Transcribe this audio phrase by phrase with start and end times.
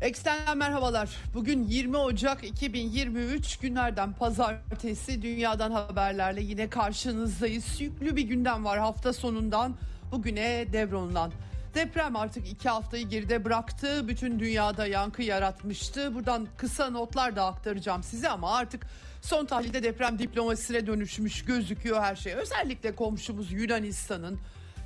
[0.00, 1.10] Eksten'den merhabalar.
[1.34, 7.80] Bugün 20 Ocak 2023 günlerden pazartesi dünyadan haberlerle yine karşınızdayız.
[7.80, 9.76] Yüklü bir gündem var hafta sonundan
[10.12, 11.32] bugüne devrolunan.
[11.74, 14.08] Deprem artık iki haftayı geride bıraktı.
[14.08, 16.14] Bütün dünyada yankı yaratmıştı.
[16.14, 18.86] Buradan kısa notlar da aktaracağım size ama artık
[19.22, 22.34] son tahlilde deprem diplomasisine dönüşmüş gözüküyor her şey.
[22.34, 24.38] Özellikle komşumuz Yunanistan'ın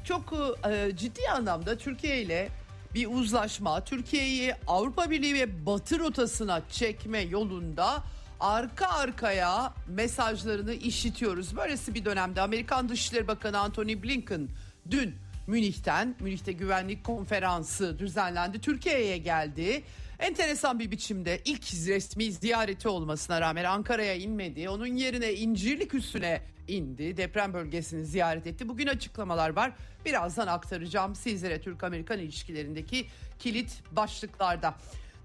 [0.04, 0.34] çok
[0.70, 2.48] e, ciddi anlamda Türkiye ile
[2.94, 8.02] bir uzlaşma Türkiye'yi Avrupa Birliği ve Batı rotasına çekme yolunda
[8.40, 11.56] arka arkaya mesajlarını işitiyoruz.
[11.56, 14.48] Böylesi bir dönemde Amerikan Dışişleri Bakanı Antony Blinken
[14.90, 15.14] dün
[15.46, 18.60] Münih'ten, Münih'te güvenlik konferansı düzenlendi.
[18.60, 19.82] Türkiye'ye geldi.
[20.20, 24.68] Enteresan bir biçimde ilk resmi ziyareti olmasına rağmen Ankara'ya inmedi.
[24.68, 27.16] Onun yerine İncirlik üstüne indi.
[27.16, 28.68] Deprem bölgesini ziyaret etti.
[28.68, 29.72] Bugün açıklamalar var.
[30.04, 33.06] Birazdan aktaracağım sizlere Türk-Amerikan ilişkilerindeki
[33.38, 34.74] kilit başlıklarda.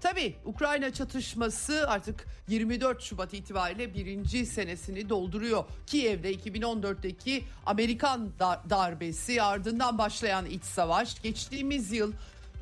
[0.00, 5.64] Tabi Ukrayna çatışması artık 24 Şubat itibariyle birinci senesini dolduruyor.
[5.86, 8.30] Kiev'de 2014'teki Amerikan
[8.70, 12.12] darbesi ardından başlayan iç savaş geçtiğimiz yıl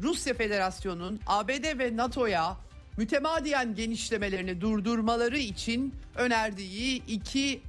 [0.02, 2.56] Rusya Federasyonu'nun ABD ve NATO'ya
[2.96, 7.62] mütemadiyen genişlemelerini durdurmaları için önerdiği iki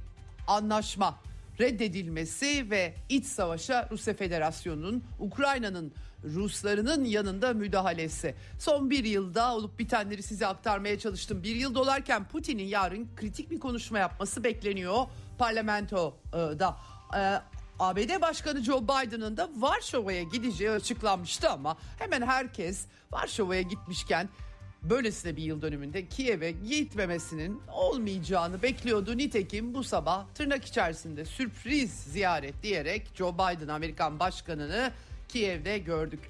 [0.46, 1.18] anlaşma
[1.60, 5.92] reddedilmesi ve iç savaşa Rusya Federasyonu'nun Ukrayna'nın
[6.24, 8.34] Ruslarının yanında müdahalesi.
[8.58, 11.42] Son bir yılda olup bitenleri size aktarmaya çalıştım.
[11.42, 15.06] Bir yıl dolarken Putin'in yarın kritik bir konuşma yapması bekleniyor
[15.38, 16.76] parlamentoda.
[17.78, 24.28] ABD Başkanı Joe Biden'ın da Varşova'ya gideceği açıklanmıştı ama hemen herkes Varşova'ya gitmişken
[24.82, 29.16] böylesine bir yıl dönümünde Kiev'e gitmemesinin olmayacağını bekliyordu.
[29.16, 34.90] Nitekim bu sabah tırnak içerisinde sürpriz ziyaret diyerek Joe Biden Amerikan Başkanı'nı
[35.28, 36.20] Kiev'de gördük.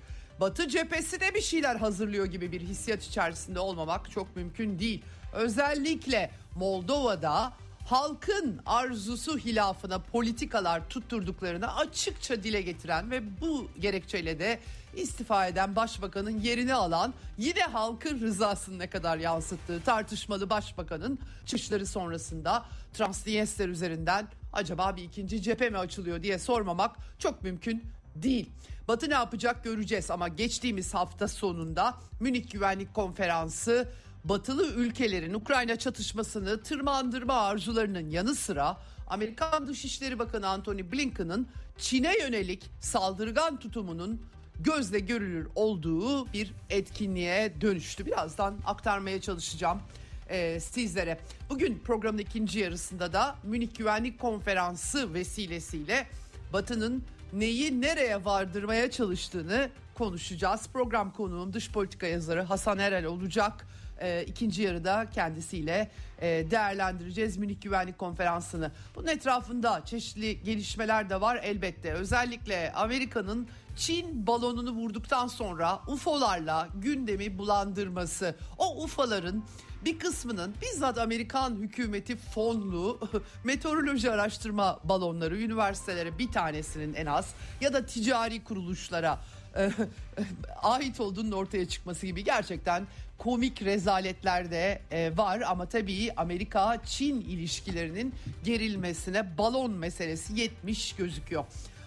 [0.40, 5.02] Batı cephesi de bir şeyler hazırlıyor gibi bir hissiyat içerisinde olmamak çok mümkün değil.
[5.32, 7.52] Özellikle Moldova'da
[7.86, 14.60] halkın arzusu hilafına politikalar tutturduklarını açıkça dile getiren ve bu gerekçeyle de
[14.96, 22.64] istifa eden başbakanın yerini alan yine halkın rızasını ne kadar yansıttığı tartışmalı başbakanın çıkışları sonrasında
[22.92, 28.50] Transnistria üzerinden acaba bir ikinci cephe mi açılıyor diye sormamak çok mümkün değil.
[28.88, 33.88] Batı ne yapacak göreceğiz ama geçtiğimiz hafta sonunda Münih Güvenlik Konferansı
[34.28, 38.76] batılı ülkelerin Ukrayna çatışmasını tırmandırma arzularının yanı sıra
[39.06, 41.48] Amerikan Dışişleri Bakanı Antony Blinken'ın
[41.78, 44.22] Çin'e yönelik saldırgan tutumunun
[44.60, 48.06] gözle görülür olduğu bir etkinliğe dönüştü.
[48.06, 49.80] Birazdan aktarmaya çalışacağım
[50.28, 51.20] e, sizlere.
[51.50, 56.06] Bugün programın ikinci yarısında da Münih Güvenlik Konferansı vesilesiyle
[56.52, 60.68] Batı'nın neyi nereye vardırmaya çalıştığını konuşacağız.
[60.72, 63.66] Program konuğum dış politika yazarı Hasan Erel olacak.
[64.00, 65.90] E, ikinci yarıda kendisiyle
[66.20, 68.70] e, değerlendireceğiz Münih Güvenlik Konferansı'nı.
[68.94, 71.92] Bunun etrafında çeşitli gelişmeler de var elbette.
[71.92, 78.34] Özellikle Amerika'nın Çin balonunu vurduktan sonra UFO'larla gündemi bulandırması.
[78.58, 79.44] O UFO'ların
[79.84, 83.00] bir kısmının bizzat Amerikan hükümeti fonlu
[83.44, 89.18] meteoroloji araştırma balonları üniversitelere bir tanesinin en az ya da ticari kuruluşlara
[90.62, 92.86] ait olduğunun ortaya çıkması gibi gerçekten
[93.18, 101.44] komik rezaletler de e, var ama tabii Amerika Çin ilişkilerinin gerilmesine balon meselesi yetmiş gözüküyor.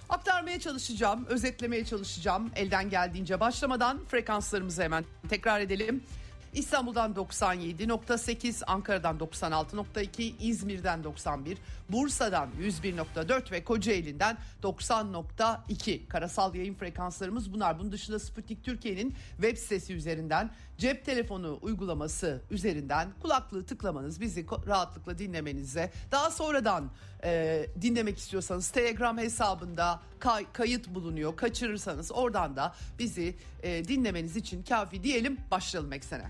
[0.10, 6.04] Aktarmaya çalışacağım, özetlemeye çalışacağım elden geldiğince başlamadan frekanslarımızı hemen tekrar edelim.
[6.54, 11.58] İstanbul'dan 97.8, Ankara'dan 96.2, İzmir'den 91,
[11.90, 17.80] Bursa'dan 101.4 ve Kocaeli'nden 90.2 karasal yayın frekanslarımız bunlar.
[17.80, 25.18] Bunun dışında Sputnik Türkiye'nin web sitesi üzerinden cep telefonu uygulaması üzerinden kulaklığı tıklamanız bizi rahatlıkla
[25.18, 26.92] dinlemenize daha sonradan
[27.24, 34.64] e, dinlemek istiyorsanız Telegram hesabında kay, kayıt bulunuyor kaçırırsanız oradan da bizi e, dinlemeniz için
[34.64, 36.30] kafi diyelim başlayalım eksene.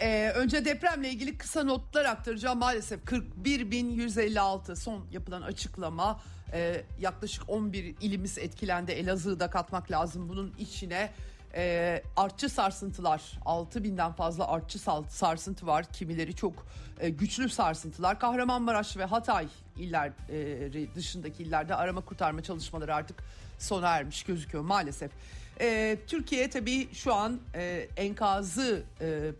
[0.00, 2.58] e, önce depremle ilgili kısa notlar aktaracağım.
[2.58, 6.20] Maalesef 41.156 son yapılan açıklama
[6.52, 8.92] e, yaklaşık 11 ilimiz etkilendi.
[8.92, 11.12] Elazığ'da katmak lazım bunun içine.
[11.54, 14.78] E, artçı sarsıntılar 6000'den fazla artçı
[15.08, 15.84] sarsıntı var.
[15.92, 16.66] Kimileri çok
[17.00, 18.20] e, güçlü sarsıntılar.
[18.20, 23.22] Kahramanmaraş ve Hatay iller e, dışındaki illerde arama kurtarma çalışmaları artık
[23.58, 25.10] sona ermiş gözüküyor maalesef.
[25.60, 29.30] E, Türkiye tabii şu an e, enkazı e,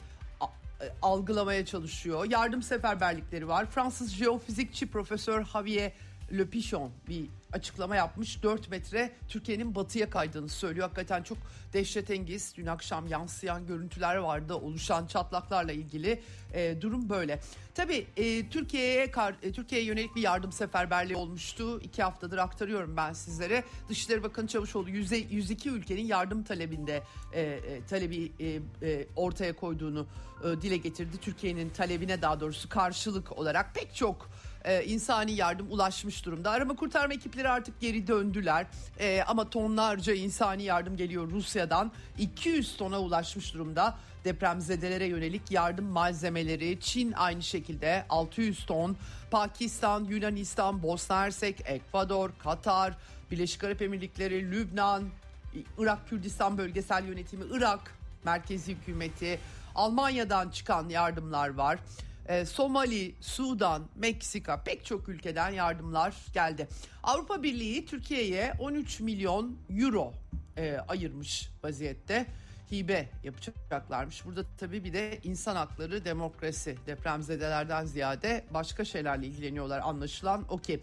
[1.02, 2.26] algılamaya çalışıyor.
[2.30, 3.66] Yardım seferberlikleri var.
[3.66, 5.92] Fransız jeofizikçi Profesör Javier
[6.32, 8.42] Le Pichon bir açıklama yapmış.
[8.42, 10.86] 4 metre Türkiye'nin batıya kaydığını söylüyor.
[10.88, 11.38] Hakikaten çok
[11.72, 12.52] dehşetengiz.
[12.56, 14.54] Dün akşam yansıyan görüntüler vardı.
[14.54, 16.22] Oluşan çatlaklarla ilgili
[16.54, 17.40] e, durum böyle.
[17.74, 19.10] Tabii e, Türkiye'ye
[19.42, 21.80] e, Türkiye'ye yönelik bir yardım seferberliği olmuştu.
[21.80, 23.64] İki haftadır aktarıyorum ben sizlere.
[23.88, 27.02] Dışişleri Bakanı Çavuşoğlu 100, 102 ülkenin yardım talebinde
[27.32, 28.46] e, e, talebi e,
[28.88, 30.06] e, ortaya koyduğunu
[30.44, 31.16] e, dile getirdi.
[31.20, 34.30] Türkiye'nin talebine daha doğrusu karşılık olarak pek çok
[34.66, 36.50] e, insani yardım ulaşmış durumda.
[36.50, 38.66] Arama kurtarma ekipleri artık geri döndüler
[38.98, 41.92] e, ama tonlarca insani yardım geliyor Rusya'dan.
[42.18, 46.80] 200 tona ulaşmış durumda depremzedelere yönelik yardım malzemeleri.
[46.80, 48.96] Çin aynı şekilde 600 ton.
[49.30, 52.96] Pakistan, Yunanistan, Bosna Hersek, Ekvador, Katar,
[53.30, 55.02] Birleşik Arap Emirlikleri, Lübnan,
[55.78, 59.38] Irak Kürdistan Bölgesel Yönetimi, Irak Merkezi Hükümeti,
[59.74, 61.78] Almanya'dan çıkan yardımlar var.
[62.28, 66.68] Ee, Somali, Sudan, Meksika pek çok ülkeden yardımlar geldi.
[67.02, 70.12] Avrupa Birliği Türkiye'ye 13 milyon euro
[70.56, 72.26] e, ayırmış vaziyette
[72.72, 74.24] hibe yapacaklarmış.
[74.26, 80.80] Burada tabii bir de insan hakları, demokrasi, depremzedelerden ziyade başka şeylerle ilgileniyorlar anlaşılan o ki.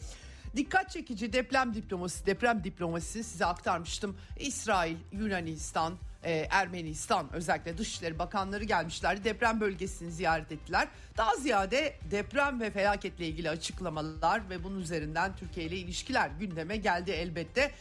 [0.55, 4.17] Dikkat çekici deprem diplomasi, deprem diplomasi size aktarmıştım.
[4.39, 5.93] İsrail, Yunanistan,
[6.23, 9.23] e, Ermenistan özellikle Dışişleri Bakanları gelmişlerdi.
[9.23, 10.87] Deprem bölgesini ziyaret ettiler.
[11.17, 17.11] Daha ziyade deprem ve felaketle ilgili açıklamalar ve bunun üzerinden Türkiye ile ilişkiler gündeme geldi
[17.11, 17.71] elbette.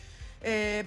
[0.45, 0.85] E,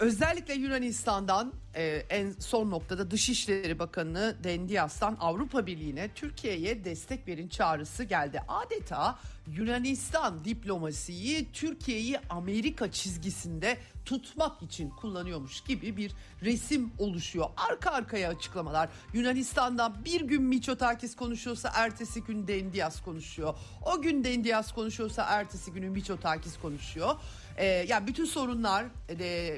[0.00, 8.04] Özellikle Yunanistan'dan e, en son noktada Dışişleri Bakanı Dendias'tan Avrupa Birliği'ne Türkiye'ye destek verin çağrısı
[8.04, 8.40] geldi.
[8.48, 9.18] Adeta
[9.56, 16.12] Yunanistan diplomasiyi Türkiye'yi Amerika çizgisinde tutmak için kullanıyormuş gibi bir
[16.42, 17.46] resim oluşuyor.
[17.56, 18.88] Arka arkaya açıklamalar.
[19.12, 23.54] Yunanistan'dan bir gün Miçotakis konuşuyorsa ertesi gün Dendias konuşuyor.
[23.86, 27.14] O gün Dendias konuşuyorsa ertesi günü Miçotakis konuşuyor.
[27.56, 28.84] Ee, yani bütün sorunlar
[29.20, 29.56] e,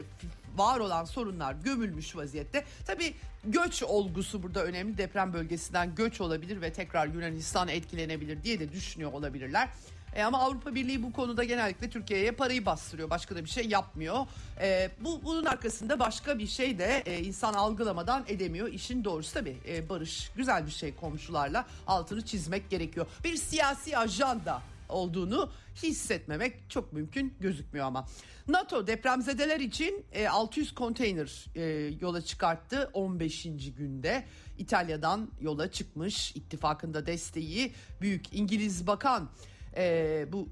[0.56, 2.64] var olan sorunlar gömülmüş vaziyette.
[2.86, 3.14] Tabii
[3.44, 4.98] göç olgusu burada önemli.
[4.98, 9.68] Deprem bölgesinden göç olabilir ve tekrar Yunanistan etkilenebilir diye de düşünüyor olabilirler.
[10.16, 13.10] E ama Avrupa Birliği bu konuda genellikle Türkiye'ye parayı bastırıyor.
[13.10, 14.26] Başka da bir şey yapmıyor.
[14.60, 18.68] E, bu bunun arkasında başka bir şey de e, insan algılamadan edemiyor.
[18.68, 23.06] İşin doğrusu tabii e, barış güzel bir şey komşularla altını çizmek gerekiyor.
[23.24, 25.50] Bir siyasi ajanda olduğunu
[25.82, 28.06] hissetmemek çok mümkün gözükmüyor ama.
[28.48, 31.62] NATO depremzedeler için 600 e, konteyner e,
[32.00, 33.42] yola çıkarttı 15.
[33.78, 34.24] günde.
[34.58, 39.28] İtalya'dan yola çıkmış ittifakında desteği büyük İngiliz bakan
[39.76, 40.48] e, bu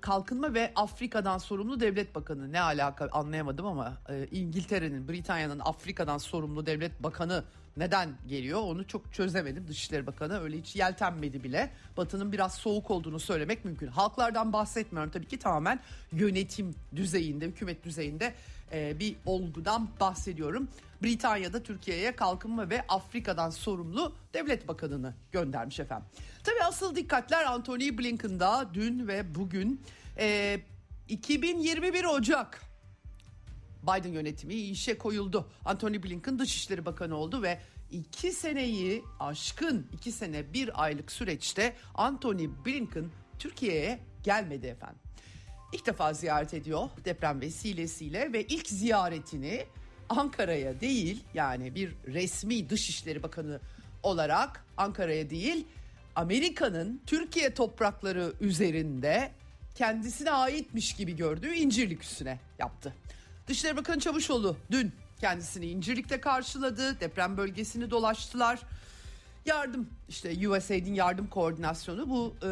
[0.00, 3.98] Kalkınma ve Afrika'dan sorumlu devlet bakanı ne alaka anlayamadım ama
[4.30, 7.44] İngiltere'nin Britanya'nın Afrika'dan sorumlu devlet bakanı
[7.76, 9.68] neden geliyor onu çok çözemedim.
[9.68, 11.70] Dışişleri Bakanı öyle hiç yeltenmedi bile.
[11.96, 13.86] Batı'nın biraz soğuk olduğunu söylemek mümkün.
[13.86, 15.80] Halklardan bahsetmiyorum tabii ki tamamen
[16.12, 18.34] yönetim düzeyinde, hükümet düzeyinde
[18.72, 20.68] e, bir olgudan bahsediyorum.
[21.02, 26.08] Britanya'da Türkiye'ye kalkınma ve Afrika'dan sorumlu devlet bakanını göndermiş efendim.
[26.44, 29.80] Tabii asıl dikkatler Anthony Blinken'da dün ve bugün
[30.18, 30.60] e,
[31.08, 32.62] 2021 Ocak
[33.82, 35.48] Biden yönetimi işe koyuldu.
[35.64, 42.48] Anthony Blinken Dışişleri Bakanı oldu ve iki seneyi aşkın iki sene bir aylık süreçte Anthony
[42.66, 43.04] Blinken
[43.38, 45.05] Türkiye'ye gelmedi efendim.
[45.76, 49.64] İlk defa ziyaret ediyor deprem vesilesiyle ve ilk ziyaretini
[50.08, 53.60] Ankara'ya değil yani bir resmi Dışişleri Bakanı
[54.02, 55.66] olarak Ankara'ya değil
[56.14, 59.30] Amerika'nın Türkiye toprakları üzerinde
[59.74, 62.94] kendisine aitmiş gibi gördüğü İncirlik üstüne yaptı.
[63.46, 67.00] Dışişleri Bakanı Çavuşoğlu dün kendisini İncirlik'te karşıladı.
[67.00, 68.60] Deprem bölgesini dolaştılar.
[69.46, 72.48] Yardım işte USAID'in yardım koordinasyonu bu e,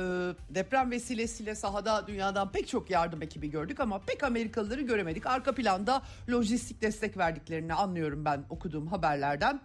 [0.54, 5.26] deprem vesilesiyle sahada dünyadan pek çok yardım ekibi gördük ama pek Amerikalıları göremedik.
[5.26, 9.60] Arka planda lojistik destek verdiklerini anlıyorum ben okuduğum haberlerden.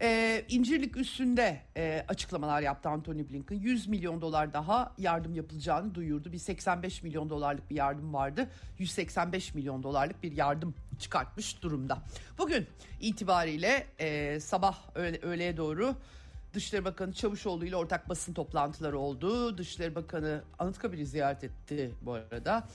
[0.00, 3.56] E, İncirlik üstünde e, açıklamalar yaptı Anthony Blinken.
[3.56, 6.32] 100 milyon dolar daha yardım yapılacağını duyurdu.
[6.32, 8.50] Bir 85 milyon dolarlık bir yardım vardı.
[8.78, 11.98] 185 milyon dolarlık bir yardım çıkartmış durumda.
[12.38, 12.66] Bugün
[13.00, 15.94] itibariyle e, sabah öğle, öğleye doğru
[16.54, 19.58] Dışişleri Bakanı Çavuşoğlu ile ortak basın toplantıları oldu.
[19.58, 22.68] Dışişleri Bakanı Anıtkabir'i ziyaret etti bu arada.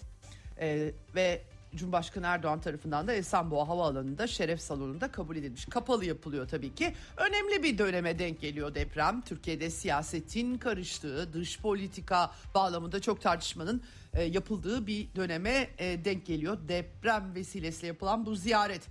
[0.59, 1.41] E, ve
[1.75, 5.65] Cumhurbaşkanı Erdoğan tarafından da Esenboğa Havaalanı'nda şeref salonunda kabul edilmiş.
[5.65, 6.93] Kapalı yapılıyor tabii ki.
[7.17, 9.21] Önemli bir döneme denk geliyor deprem.
[9.21, 13.83] Türkiye'de siyasetin karıştığı, dış politika bağlamında çok tartışmanın
[14.13, 16.57] e, yapıldığı bir döneme e, denk geliyor.
[16.67, 18.81] Deprem vesilesiyle yapılan bu ziyaret.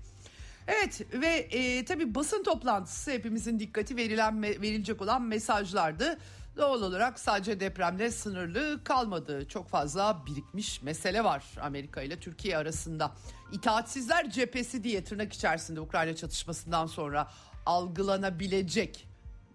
[0.68, 6.18] Evet ve e, tabii basın toplantısı hepimizin dikkati verilen verilecek olan mesajlardı.
[6.56, 9.48] Doğal olarak sadece depremle sınırlı kalmadı.
[9.48, 13.12] Çok fazla birikmiş mesele var Amerika ile Türkiye arasında.
[13.52, 17.30] İtaatsizler cephesi diye tırnak içerisinde Ukrayna çatışmasından sonra
[17.66, 19.08] algılanabilecek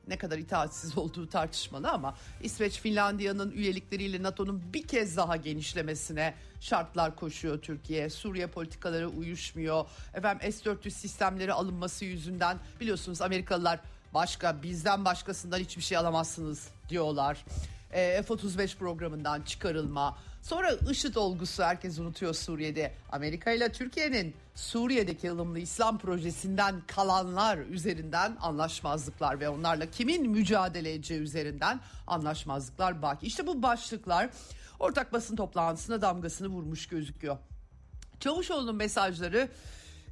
[0.08, 7.16] ne kadar itaatsiz olduğu tartışmalı ama İsveç Finlandiya'nın üyelikleriyle NATO'nun bir kez daha genişlemesine şartlar
[7.16, 8.10] koşuyor Türkiye.
[8.10, 9.86] Suriye politikaları uyuşmuyor.
[10.14, 13.80] Efendim S-400 sistemleri alınması yüzünden biliyorsunuz Amerikalılar
[14.14, 17.46] başka bizden başkasından hiçbir şey alamazsınız diyorlar.
[17.94, 20.18] E, F-35 programından çıkarılma.
[20.42, 22.94] Sonra IŞİD olgusu herkes unutuyor Suriye'de.
[23.12, 31.20] Amerika ile Türkiye'nin Suriye'deki ılımlı İslam projesinden kalanlar üzerinden anlaşmazlıklar ve onlarla kimin mücadele edeceği
[31.20, 33.26] üzerinden anlaşmazlıklar baki.
[33.26, 34.30] İşte bu başlıklar
[34.80, 37.38] ortak basın toplantısına damgasını vurmuş gözüküyor.
[38.20, 39.50] Çavuşoğlu'nun mesajları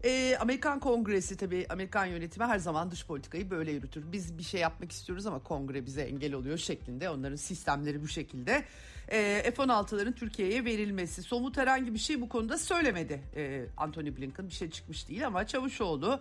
[0.03, 4.11] e, Amerikan Kongresi tabii Amerikan yönetimi her zaman dış politikayı böyle yürütür.
[4.11, 7.09] Biz bir şey yapmak istiyoruz ama kongre bize engel oluyor şeklinde.
[7.09, 8.63] Onların sistemleri bu şekilde.
[9.11, 13.21] E, F-16'ların Türkiye'ye verilmesi somut herhangi bir şey bu konuda söylemedi.
[13.35, 16.19] E, Anthony Blinken bir şey çıkmış değil ama Çavuşoğlu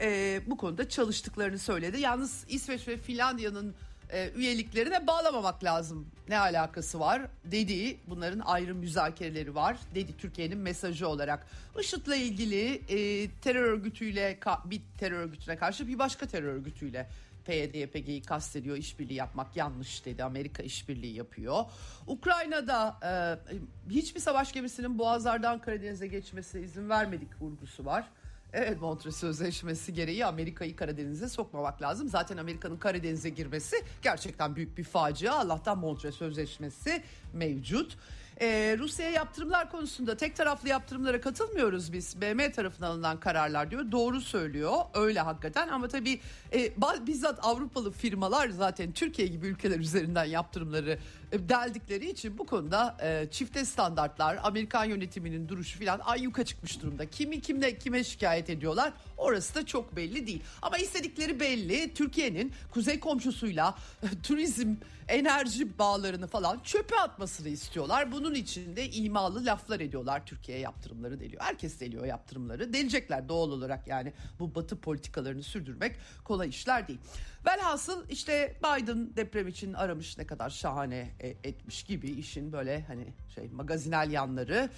[0.00, 2.00] e, bu konuda çalıştıklarını söyledi.
[2.00, 3.74] Yalnız İsveç ve Finlandiya'nın
[4.12, 6.06] e, üyeliklerine bağlamamak lazım.
[6.28, 11.46] Ne alakası var dediği bunların ayrı müzakereleri var dedi Türkiye'nin mesajı olarak.
[11.80, 17.08] IŞİD'le ilgili e, terör örgütüyle bir terör örgütüne karşı bir başka terör örgütüyle
[17.44, 20.24] PYD, YPG'yi kastediyor, işbirliği yapmak yanlış dedi.
[20.24, 21.64] Amerika işbirliği yapıyor.
[22.06, 28.04] Ukrayna'da e, hiçbir savaş gemisinin boğazlardan Karadeniz'e geçmesine izin vermedik vurgusu var.
[28.52, 32.08] Evet Montre Sözleşmesi gereği Amerika'yı Karadeniz'e sokmamak lazım.
[32.08, 35.34] Zaten Amerika'nın Karadeniz'e girmesi gerçekten büyük bir facia.
[35.34, 37.02] Allah'tan Montre Sözleşmesi
[37.32, 37.96] mevcut.
[38.40, 42.20] Ee, Rusya'ya yaptırımlar konusunda tek taraflı yaptırımlara katılmıyoruz biz.
[42.20, 43.92] BM tarafından alınan kararlar diyor.
[43.92, 44.74] Doğru söylüyor.
[44.94, 46.20] Öyle hakikaten ama tabii
[46.52, 46.72] e,
[47.06, 50.98] bizzat Avrupalı firmalar zaten Türkiye gibi ülkeler üzerinden yaptırımları
[51.32, 57.10] deldikleri için bu konuda e, çifte standartlar, Amerikan yönetiminin duruşu falan ay yuka çıkmış durumda.
[57.10, 60.42] Kimi kimle kime şikayet ediyorlar orası da çok belli değil.
[60.62, 61.94] Ama istedikleri belli.
[61.94, 63.74] Türkiye'nin kuzey komşusuyla
[64.22, 64.74] turizm
[65.08, 68.12] enerji bağlarını falan çöpe atmasını istiyorlar.
[68.12, 70.26] Bunun için de imalı laflar ediyorlar.
[70.26, 71.42] Türkiye yaptırımları deliyor.
[71.42, 72.72] Herkes deliyor yaptırımları.
[72.72, 77.00] Delecekler doğal olarak yani bu batı politikalarını sürdürmek kolay işler değil.
[77.46, 83.06] Velhasıl işte Biden deprem için aramış ne kadar şahane e, etmiş gibi işin böyle hani
[83.34, 84.70] şey magazinel yanları,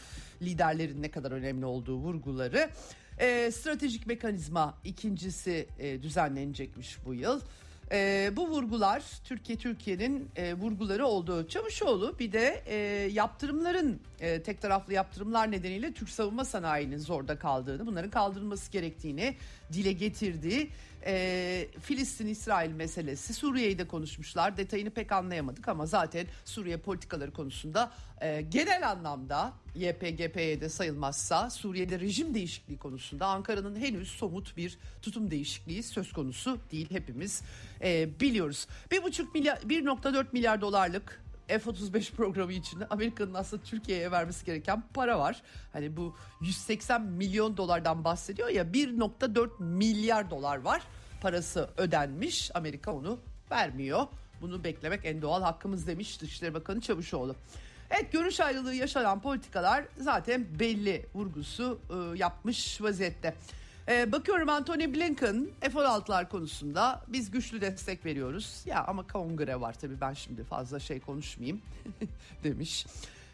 [0.42, 2.70] liderlerin ne kadar önemli olduğu vurguları.
[3.18, 7.40] E, stratejik mekanizma ikincisi e, düzenlenecekmiş bu yıl.
[7.92, 12.76] E, bu vurgular Türkiye Türkiye'nin e, vurguları olduğu Çavuşoğlu bir de e,
[13.12, 19.36] yaptırımların e, tek taraflı yaptırımlar nedeniyle Türk savunma sanayinin zorda kaldığını bunların kaldırılması gerektiğini
[19.72, 20.70] dile getirdiği
[21.06, 24.56] e, Filistin-İsrail meselesi Suriye'yi de konuşmuşlar.
[24.56, 32.34] Detayını pek anlayamadık ama zaten Suriye politikaları konusunda e, genel anlamda YPG-PYD sayılmazsa Suriye'de rejim
[32.34, 37.42] değişikliği konusunda Ankara'nın henüz somut bir tutum değişikliği söz konusu değil hepimiz
[37.82, 38.66] e, biliyoruz.
[38.90, 45.42] 1,5 milyar 1.4 milyar dolarlık F-35 programı için Amerika'nın aslında Türkiye'ye vermesi gereken para var.
[45.72, 50.82] Hani bu 180 milyon dolardan bahsediyor ya 1.4 milyar dolar var.
[51.20, 52.50] Parası ödenmiş.
[52.54, 53.18] Amerika onu
[53.50, 54.06] vermiyor.
[54.40, 57.36] Bunu beklemek en doğal hakkımız demiş Dışişleri Bakanı Çavuşoğlu.
[57.90, 63.34] Evet görüş ayrılığı yaşanan politikalar zaten belli vurgusu e, yapmış vaziyette.
[63.88, 68.62] Ee, bakıyorum Anthony Blinken F-16'lar konusunda biz güçlü destek veriyoruz.
[68.66, 71.60] Ya ama kongre var tabii ben şimdi fazla şey konuşmayayım
[72.44, 72.86] demiş.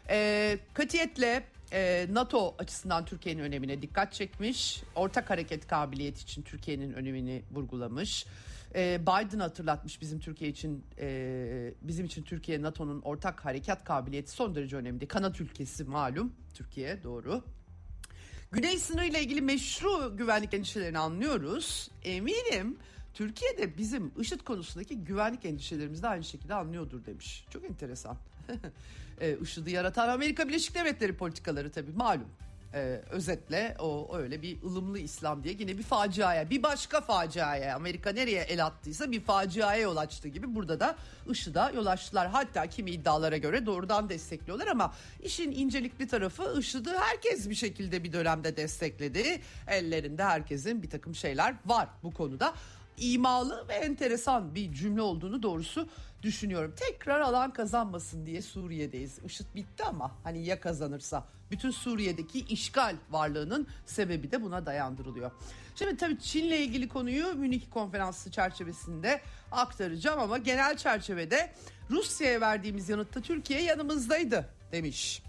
[0.09, 4.83] Ee, katiyetle e, NATO açısından Türkiye'nin önemine dikkat çekmiş.
[4.95, 8.25] Ortak hareket kabiliyeti için Türkiye'nin önemini vurgulamış.
[8.75, 14.55] Ee, Biden hatırlatmış bizim Türkiye için e, bizim için Türkiye NATO'nun ortak harekat kabiliyeti son
[14.55, 15.07] derece önemli.
[15.07, 17.43] Kanat ülkesi malum Türkiye doğru.
[18.51, 21.91] Güney sınırı ile ilgili meşru güvenlik endişelerini anlıyoruz.
[22.03, 22.77] Eminim
[23.13, 27.45] Türkiye de bizim IŞİD konusundaki güvenlik endişelerimizi de aynı şekilde anlıyordur demiş.
[27.49, 28.17] Çok enteresan.
[29.21, 32.27] e, IŞİD'i yaratan Amerika Birleşik Devletleri politikaları tabii malum.
[32.73, 38.11] Ee, özetle o öyle bir ılımlı İslam diye yine bir faciaya bir başka faciaya Amerika
[38.11, 40.95] nereye el attıysa bir faciaya yol açtığı gibi burada da
[41.29, 42.27] IŞİD'e yol açtılar.
[42.27, 48.13] Hatta kimi iddialara göre doğrudan destekliyorlar ama işin incelikli tarafı IŞİD'i herkes bir şekilde bir
[48.13, 49.41] dönemde destekledi.
[49.67, 52.53] Ellerinde herkesin bir takım şeyler var bu konuda
[52.99, 55.87] imalı ve enteresan bir cümle olduğunu doğrusu
[56.23, 56.73] düşünüyorum.
[56.75, 59.19] Tekrar alan kazanmasın diye Suriye'deyiz.
[59.25, 65.31] IŞİD bitti ama hani ya kazanırsa bütün Suriye'deki işgal varlığının sebebi de buna dayandırılıyor.
[65.75, 71.53] Şimdi tabii Çin'le ilgili konuyu Münih konferansı çerçevesinde aktaracağım ama genel çerçevede
[71.89, 75.23] Rusya'ya verdiğimiz yanıtta Türkiye yanımızdaydı demiş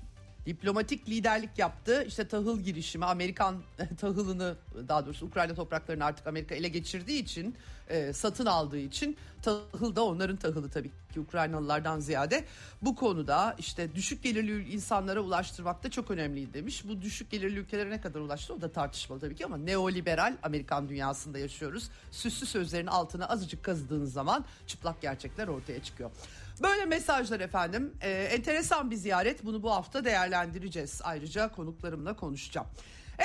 [0.50, 2.04] diplomatik liderlik yaptı.
[2.09, 3.62] İşte tahıl girişimi Amerikan
[4.00, 4.57] tahılını
[4.88, 7.57] daha doğrusu Ukrayna topraklarını artık Amerika ele geçirdiği için
[7.88, 12.45] e, satın aldığı için tahıl da onların tahılı tabii ki Ukraynalılardan ziyade
[12.83, 16.85] bu konuda işte düşük gelirli insanlara ulaştırmak da çok önemliydi demiş.
[16.88, 20.88] Bu düşük gelirli ülkelere ne kadar ulaştı o da tartışmalı tabii ki ama neoliberal Amerikan
[20.88, 21.90] dünyasında yaşıyoruz.
[22.11, 26.11] Süslü sözlerin altına azıcık kazıdığınız zaman çıplak gerçekler ortaya çıkıyor.
[26.62, 27.95] Böyle mesajlar efendim.
[28.02, 29.45] Ee, enteresan bir ziyaret.
[29.45, 31.00] Bunu bu hafta değerlendireceğiz.
[31.05, 32.67] Ayrıca konuklarımla konuşacağım.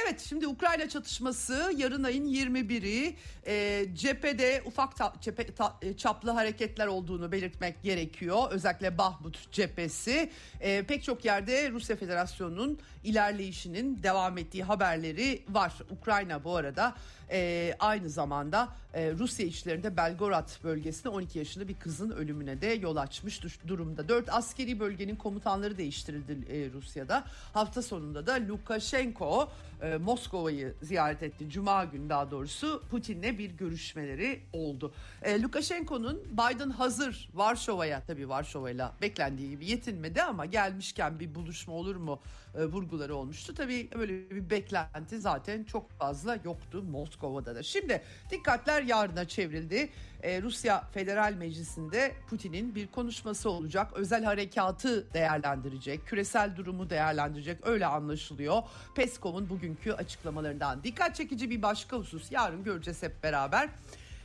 [0.03, 3.15] Evet şimdi Ukrayna çatışması yarın ayın 21'i
[3.47, 8.51] e, cephede ufak ta, cephe, ta, e, çaplı hareketler olduğunu belirtmek gerekiyor.
[8.51, 15.73] Özellikle Bahmut cephesi e, pek çok yerde Rusya Federasyonu'nun ilerleyişinin devam ettiği haberleri var.
[15.89, 16.95] Ukrayna bu arada
[17.31, 22.95] e, aynı zamanda e, Rusya içlerinde Belgorod bölgesinde 12 yaşında bir kızın ölümüne de yol
[22.95, 24.09] açmış durumda.
[24.09, 27.23] 4 askeri bölgenin komutanları değiştirildi e, Rusya'da.
[27.53, 29.49] Hafta sonunda da Lukashenko
[29.81, 31.49] e, Moskova'yı ziyaret etti.
[31.49, 34.93] Cuma günü daha doğrusu Putin'le bir görüşmeleri oldu.
[35.21, 41.95] E, Lukashenko'nun Biden hazır Varşova'ya tabii Varşova'yla beklendiği gibi yetinmedi ama gelmişken bir buluşma olur
[41.95, 42.19] mu
[42.57, 43.53] e, vurguları olmuştu.
[43.53, 47.63] Tabii böyle bir beklenti zaten çok fazla yoktu Moskova'da da.
[47.63, 49.89] Şimdi dikkatler yarına çevrildi.
[50.23, 53.93] Ee, Rusya Federal Meclisi'nde Putin'in bir konuşması olacak.
[53.95, 58.63] Özel harekatı değerlendirecek, küresel durumu değerlendirecek öyle anlaşılıyor.
[58.95, 60.83] Peskov'un bugünkü açıklamalarından.
[60.83, 63.69] Dikkat çekici bir başka husus yarın göreceğiz hep beraber.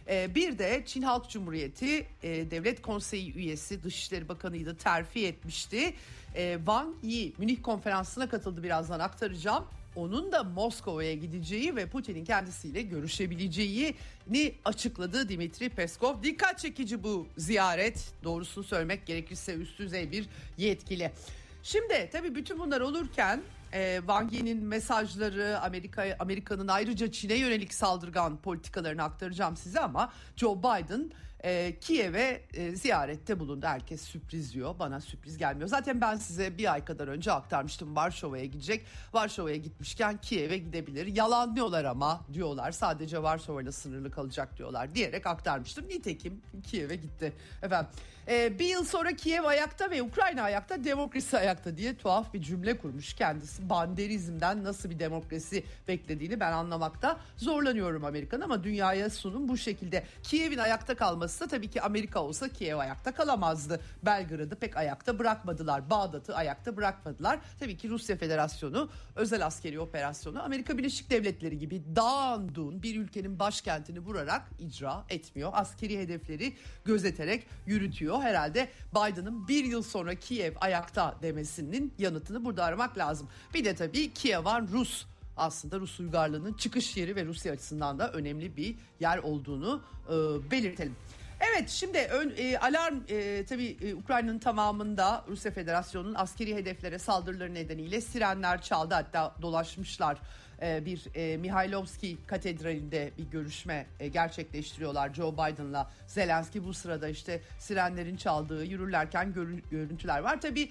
[0.09, 5.95] Ee, bir de Çin Halk Cumhuriyeti e, Devlet Konseyi üyesi Dışişleri Bakanı'ydı terfi etmişti.
[6.35, 9.65] Ee, Wang Yi Münih konferansına katıldı birazdan aktaracağım
[9.97, 16.23] onun da Moskova'ya gideceği ve Putin'in kendisiyle görüşebileceğini açıkladı Dimitri Peskov.
[16.23, 18.13] Dikkat çekici bu ziyaret.
[18.25, 20.27] Doğrusunu söylemek gerekirse üst düzey bir
[20.59, 21.13] yetkili.
[21.63, 23.41] Şimdi tabii bütün bunlar olurken
[23.73, 30.59] e, Wang Yi'nin mesajları Amerika Amerika'nın ayrıca Çin'e yönelik saldırgan politikalarını aktaracağım size ama Joe
[30.59, 31.11] Biden
[31.45, 33.67] e, Kiev'e e, ziyarette bulundu.
[33.67, 34.75] Herkes sürpriz diyor.
[34.79, 35.69] Bana sürpriz gelmiyor.
[35.69, 37.97] Zaten ben size bir ay kadar önce aktarmıştım.
[37.97, 38.87] Varşova'ya gidecek.
[39.13, 41.07] Varşova'ya gitmişken Kiev'e gidebilir.
[41.07, 42.73] Yalanlıyorlar ama diyorlar.
[42.73, 45.89] Sadece Varşova'yla sınırlı kalacak diyorlar diyerek aktarmıştım.
[45.89, 47.33] Nitekim Kiev'e gitti.
[47.63, 47.91] Efendim
[48.29, 52.79] e, bir yıl sonra Kiev ayakta ve Ukrayna ayakta, demokrasi ayakta diye tuhaf bir cümle
[52.79, 53.71] kurmuş kendisi.
[53.71, 60.05] Banderizmden nasıl bir demokrasi beklediğini ben anlamakta zorlanıyorum Amerikan ama dünyaya sunum bu şekilde.
[60.23, 63.81] Kiev'in ayakta kalması da tabii ki Amerika olsa Kiev ayakta kalamazdı.
[64.03, 65.91] Belgrad'ı pek ayakta bırakmadılar.
[65.91, 67.39] Bağdat'ı ayakta bırakmadılar.
[67.61, 74.01] Tabii ki Rusya Federasyonu özel askeri operasyonu Amerika Birleşik Devletleri gibi dağındun bir ülkenin başkentini
[74.01, 75.51] vurarak icra etmiyor.
[75.55, 82.99] Askeri hedefleri gözeterek yürütüyor herhalde Biden'ın bir yıl sonra Kiev ayakta demesinin yanıtını burada aramak
[82.99, 83.29] lazım.
[83.55, 85.07] Bir de tabii Kiev'an Rus
[85.41, 90.97] aslında Rus uygarlığının çıkış yeri ve Rusya açısından da önemli bir yer olduğunu e, belirtelim.
[91.41, 97.55] Evet şimdi ön, e, alarm e, tabii e, Ukrayna'nın tamamında Rusya Federasyonu'nun askeri hedeflere saldırıları
[97.55, 100.19] nedeniyle sirenler çaldı hatta dolaşmışlar
[100.63, 107.41] e, bir e, Mihailovski Katedrali'nde bir görüşme e, gerçekleştiriyorlar Joe Biden'la Zelenski bu sırada işte
[107.59, 109.35] sirenlerin çaldığı yürürlerken
[109.71, 110.41] görüntüler var.
[110.41, 110.71] Tabi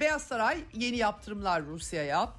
[0.00, 2.32] Beyaz Saray yeni yaptırımlar Rusya'ya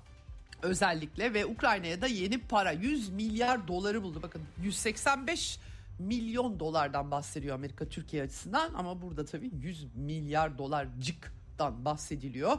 [0.61, 4.19] özellikle ve Ukrayna'ya da yeni para 100 milyar doları buldu.
[4.23, 5.59] Bakın 185
[5.99, 12.57] milyon dolardan bahsediyor Amerika Türkiye açısından ama burada tabii 100 milyar dolarcıktan bahsediliyor.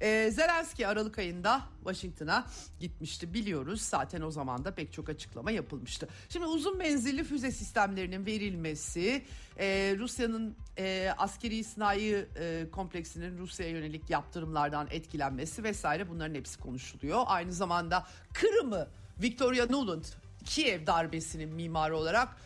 [0.00, 2.46] Ee, Zelenski Aralık ayında Washington'a
[2.80, 3.82] gitmişti biliyoruz.
[3.82, 6.08] Zaten o zaman da pek çok açıklama yapılmıştı.
[6.28, 9.24] Şimdi uzun menzilli füze sistemlerinin verilmesi,
[9.58, 17.22] e, Rusya'nın e, askeri sınai e, kompleksinin Rusya'ya yönelik yaptırımlardan etkilenmesi vesaire bunların hepsi konuşuluyor.
[17.26, 18.88] Aynı zamanda Kırım'ı
[19.22, 20.04] Victoria Nuland
[20.44, 22.36] Kiev darbesinin mimarı olarak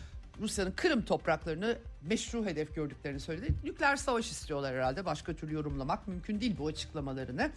[0.41, 3.55] Rusya'nın Kırım topraklarını meşru hedef gördüklerini söyledi.
[3.65, 5.05] Nükleer savaş istiyorlar herhalde.
[5.05, 7.51] Başka türlü yorumlamak mümkün değil bu açıklamalarını.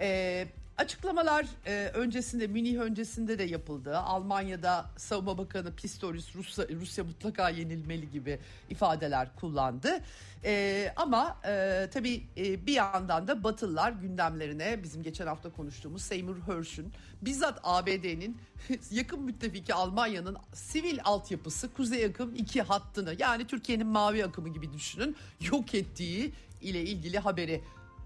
[0.00, 0.46] Ee,
[0.78, 3.98] Açıklamalar e, öncesinde Münih öncesinde de yapıldı.
[3.98, 8.38] Almanya'da Savunma Bakanı Pistorius Rusya, Rusya mutlaka yenilmeli gibi
[8.70, 10.00] ifadeler kullandı.
[10.44, 16.36] E, ama e, tabii e, bir yandan da Batılılar gündemlerine bizim geçen hafta konuştuğumuz Seymour
[16.46, 18.38] Hersh'ün bizzat ABD'nin
[18.90, 25.16] yakın müttefiki Almanya'nın sivil altyapısı Kuzey Akım 2 hattını yani Türkiye'nin mavi akımı gibi düşünün
[25.40, 27.60] yok ettiği ile ilgili haberi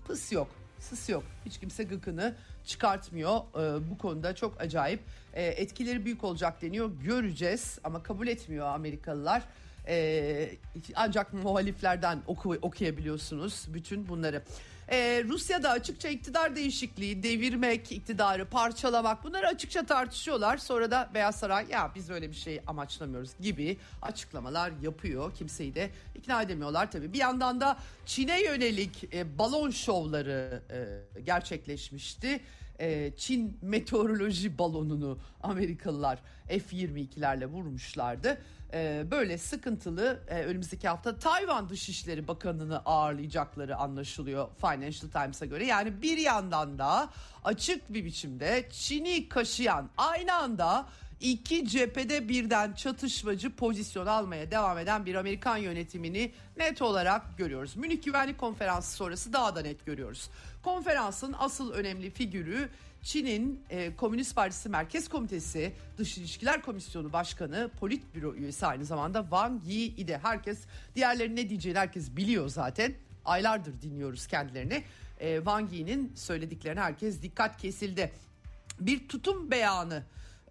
[0.07, 1.25] pıs yok Sıs yok.
[1.47, 3.37] Hiç kimse gıkını çıkartmıyor.
[3.37, 5.01] Ee, bu konuda çok acayip.
[5.35, 6.91] Ee, etkileri büyük olacak deniyor.
[7.05, 9.43] Göreceğiz ama kabul etmiyor Amerikalılar.
[9.89, 10.51] Ee,
[10.95, 14.43] ancak muhaliflerden oku, okuyabiliyorsunuz bütün bunları.
[14.91, 20.57] Ee, Rusya'da açıkça iktidar değişikliği, devirmek, iktidarı parçalamak bunları açıkça tartışıyorlar.
[20.57, 25.35] Sonra da Beyaz Saray ya biz öyle bir şey amaçlamıyoruz gibi açıklamalar yapıyor.
[25.35, 27.13] Kimseyi de ikna edemiyorlar tabii.
[27.13, 30.63] Bir yandan da Çin'e yönelik e, balon şovları
[31.17, 32.41] e, gerçekleşmişti.
[32.79, 38.39] E, Çin meteoroloji balonunu Amerikalılar F-22'lerle vurmuşlardı.
[38.73, 45.67] E, böyle sıkıntılı e, önümüzdeki hafta Tayvan Dışişleri Bakanı'nı ağırlayacakları anlaşılıyor Financial Times'a göre.
[45.67, 47.11] Yani bir yandan da
[47.45, 50.87] açık bir biçimde Çin'i kaşıyan aynı anda
[51.21, 57.77] iki cephede birden çatışmacı pozisyon almaya devam eden bir Amerikan yönetimini net olarak görüyoruz.
[57.77, 60.31] Münih Güvenlik Konferansı sonrası daha da net görüyoruz.
[60.63, 62.69] Konferansın asıl önemli figürü
[63.03, 69.61] Çin'in e, Komünist Partisi Merkez Komitesi Dış İlişkiler Komisyonu Başkanı, Politbüro üyesi aynı zamanda Wang
[69.67, 70.21] Yi idi.
[70.23, 70.59] Herkes
[70.95, 72.95] diğerlerinin ne diyeceğini herkes biliyor zaten.
[73.25, 74.85] Aylardır dinliyoruz kendilerini.
[75.21, 78.13] E, Wang Yi'nin söylediklerine herkes dikkat kesildi.
[78.81, 80.03] Bir tutum beyanı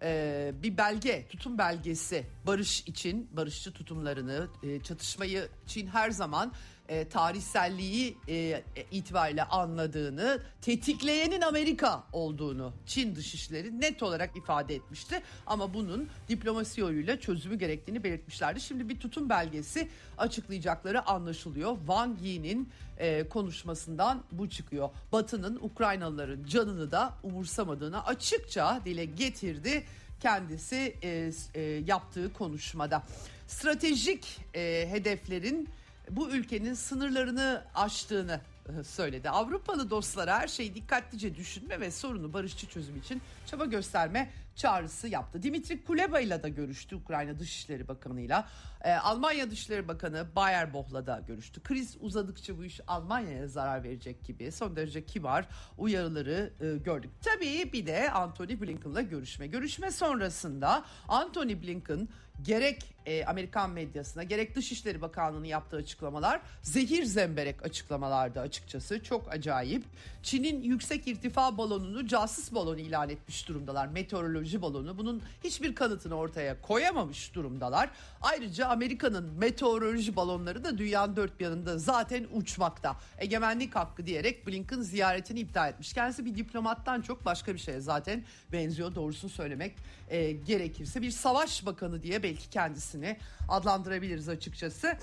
[0.02, 6.52] e, bir belge, tutum belgesi barış için, barışçı tutumlarını, e, çatışmayı Çin her zaman
[6.90, 15.22] e, tarihselliği e, itibariyle anladığını, tetikleyenin Amerika olduğunu Çin Dışişleri net olarak ifade etmişti.
[15.46, 18.60] Ama bunun diplomasi yoluyla çözümü gerektiğini belirtmişlerdi.
[18.60, 21.76] Şimdi bir tutum belgesi açıklayacakları anlaşılıyor.
[21.78, 24.90] Wang Yi'nin e, konuşmasından bu çıkıyor.
[25.12, 29.84] Batı'nın Ukraynalıların canını da umursamadığını açıkça dile getirdi
[30.20, 33.02] kendisi e, e, yaptığı konuşmada.
[33.46, 35.68] Stratejik e, hedeflerin
[36.16, 39.30] bu ülkenin sınırlarını aştığını e, söyledi.
[39.30, 45.42] Avrupalı dostlara her şeyi dikkatlice düşünme ve sorunu barışçı çözüm için çaba gösterme çağrısı yaptı.
[45.42, 48.48] Dimitri Kuleba ile de görüştü Ukrayna Dışişleri Bakanı'yla.
[48.84, 51.62] Ee, Almanya Dışişleri Bakanı Bayerboh'la da görüştü.
[51.62, 57.10] Kriz uzadıkça bu iş Almanya'ya zarar verecek gibi son derece kibar uyarıları e, gördük.
[57.22, 59.46] Tabii bir de Anthony Blinken'la görüşme.
[59.46, 62.08] Görüşme sonrasında Anthony Blinken
[62.42, 69.02] gerek e, Amerikan medyasına gerek Dışişleri Bakanlığı'nın yaptığı açıklamalar zehir zemberek açıklamalardı açıkçası.
[69.02, 69.84] Çok acayip.
[70.22, 73.86] Çin'in yüksek irtifa balonunu casus balonu ilan etmiş durumdalar.
[73.86, 74.98] Meteoroloji balonu.
[74.98, 77.90] Bunun hiçbir kanıtını ortaya koyamamış durumdalar.
[78.20, 82.96] Ayrıca Amerika'nın meteoroloji balonları da dünyanın dört bir yanında zaten uçmakta.
[83.18, 85.92] Egemenlik hakkı diyerek Blinken ziyaretini iptal etmiş.
[85.92, 89.76] Kendisi bir diplomattan çok başka bir şeye zaten benziyor doğrusunu söylemek
[90.08, 91.02] e, gerekirse.
[91.02, 93.16] Bir savaş bakanı diye belki kendisini
[93.48, 94.96] adlandırabiliriz açıkçası.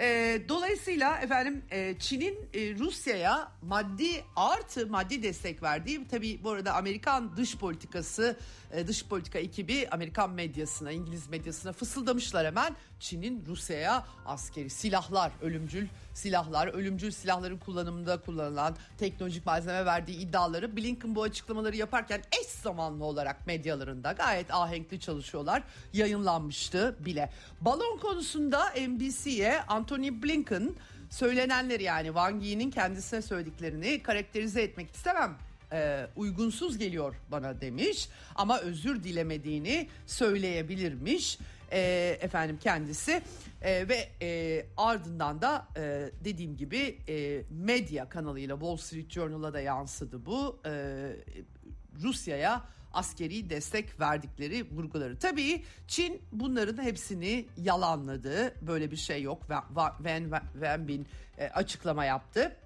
[0.00, 6.74] E, dolayısıyla efendim e, Çin'in e, Rusya'ya maddi artı maddi destek verdiği tabii bu arada
[6.74, 8.36] Amerikan dış politikası
[8.72, 12.76] e, dış politika ekibi Amerikan medyasına İngiliz medyasına fısıldamışlar hemen.
[13.00, 15.86] Çin'in Rusya'ya askeri silahlar ölümcül
[16.18, 23.04] silahlar ölümcül silahların kullanımında kullanılan teknolojik malzeme verdiği iddiaları Blinken bu açıklamaları yaparken eş zamanlı
[23.04, 27.30] olarak medyalarında gayet ahenkli çalışıyorlar yayınlanmıştı bile.
[27.60, 30.74] Balon konusunda NBC'ye Anthony Blinken
[31.10, 35.38] söylenenleri yani Wang Yi'nin kendisine söylediklerini karakterize etmek istemem
[35.72, 41.38] e, uygunsuz geliyor bana demiş ama özür dilemediğini söyleyebilirmiş
[41.72, 43.22] e, efendim kendisi
[43.62, 49.60] e, ve e, ardından da e, dediğim gibi e, medya kanalıyla Wall Street Journal'a da
[49.60, 50.72] yansıdı bu e,
[52.02, 55.18] Rusya'ya askeri destek verdikleri vurguları.
[55.18, 58.54] Tabii Çin bunların hepsini yalanladı.
[58.66, 59.42] Böyle bir şey yok.
[59.70, 61.06] Van Wenbin
[61.38, 62.56] e, açıklama yaptı.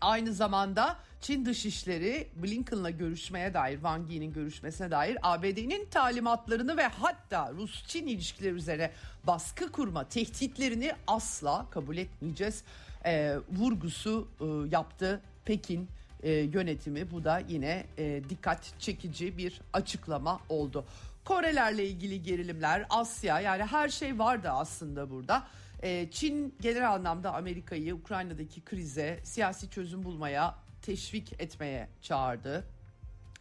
[0.00, 7.52] Aynı zamanda Çin Dışişleri Blinken'la görüşmeye dair, Wang Yi'nin görüşmesine dair ABD'nin talimatlarını ve hatta
[7.52, 8.90] Rus-Çin ilişkileri üzerine
[9.26, 12.62] baskı kurma tehditlerini asla kabul etmeyeceğiz.
[13.04, 15.88] E, vurgusu e, yaptı Pekin
[16.22, 17.10] e, yönetimi.
[17.10, 20.84] Bu da yine e, dikkat çekici bir açıklama oldu.
[21.24, 25.46] Korelerle ilgili gerilimler, Asya yani her şey vardı aslında burada.
[25.82, 32.64] E, Çin genel anlamda Amerika'yı Ukrayna'daki krize siyasi çözüm bulmaya teşvik etmeye çağırdı.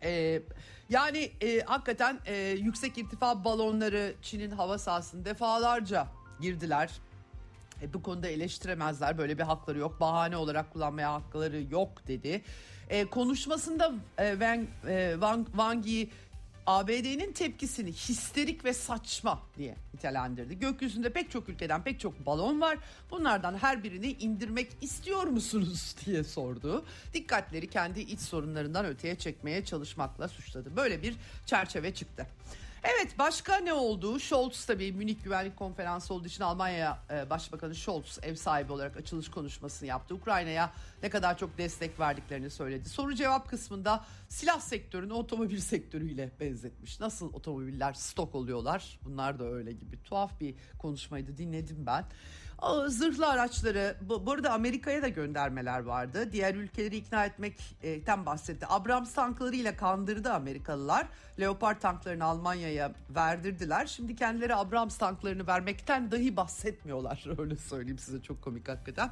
[0.04, 0.42] Ee,
[0.90, 6.08] yani e, hakikaten e, yüksek irtifa balonları Çin'in hava sahasını defalarca
[6.42, 6.90] girdiler.
[7.82, 12.42] E, bu konuda eleştiremezler böyle bir hakları yok bahane olarak kullanmaya hakları yok dedi.
[12.90, 16.10] E, konuşmasında e, Wang, e, Wang, Wang Yi
[16.68, 20.60] ABD'nin tepkisini histerik ve saçma diye nitelendirdi.
[20.60, 22.78] Gökyüzünde pek çok ülkeden pek çok balon var.
[23.12, 26.86] Bunlardan her birini indirmek istiyor musunuz diye sordu.
[27.14, 30.76] Dikkatleri kendi iç sorunlarından öteye çekmeye çalışmakla suçladı.
[30.76, 32.28] Böyle bir çerçeve çıktı.
[32.84, 34.20] Evet başka ne oldu?
[34.20, 39.32] Scholz tabii Münih Güvenlik Konferansı olduğu için Almanya e, Başbakanı Scholz ev sahibi olarak açılış
[39.32, 40.16] konuşmasını yaptı.
[40.16, 42.90] Ukrayna'ya ne kadar çok destek verdiklerini söyledi.
[42.90, 47.00] Soru cevap kısmında silah sektörünü otomobil sektörüyle benzetmiş.
[47.00, 49.00] Nasıl otomobiller stok oluyorlar?
[49.06, 50.04] Bunlar da öyle gibi.
[50.04, 52.06] Tuhaf bir konuşmaydı dinledim ben.
[52.88, 56.32] Zırhlı araçları bu, burada Amerika'ya da göndermeler vardı.
[56.32, 58.66] Diğer ülkeleri ikna etmekten bahsetti.
[58.70, 61.08] Abrams tanklarıyla kandırdı Amerikalılar.
[61.40, 63.86] Leopard tanklarını Almanya'ya verdirdiler.
[63.86, 67.26] Şimdi kendileri Abrams tanklarını vermekten dahi bahsetmiyorlar.
[67.38, 69.12] Öyle söyleyeyim size çok komik hakikaten.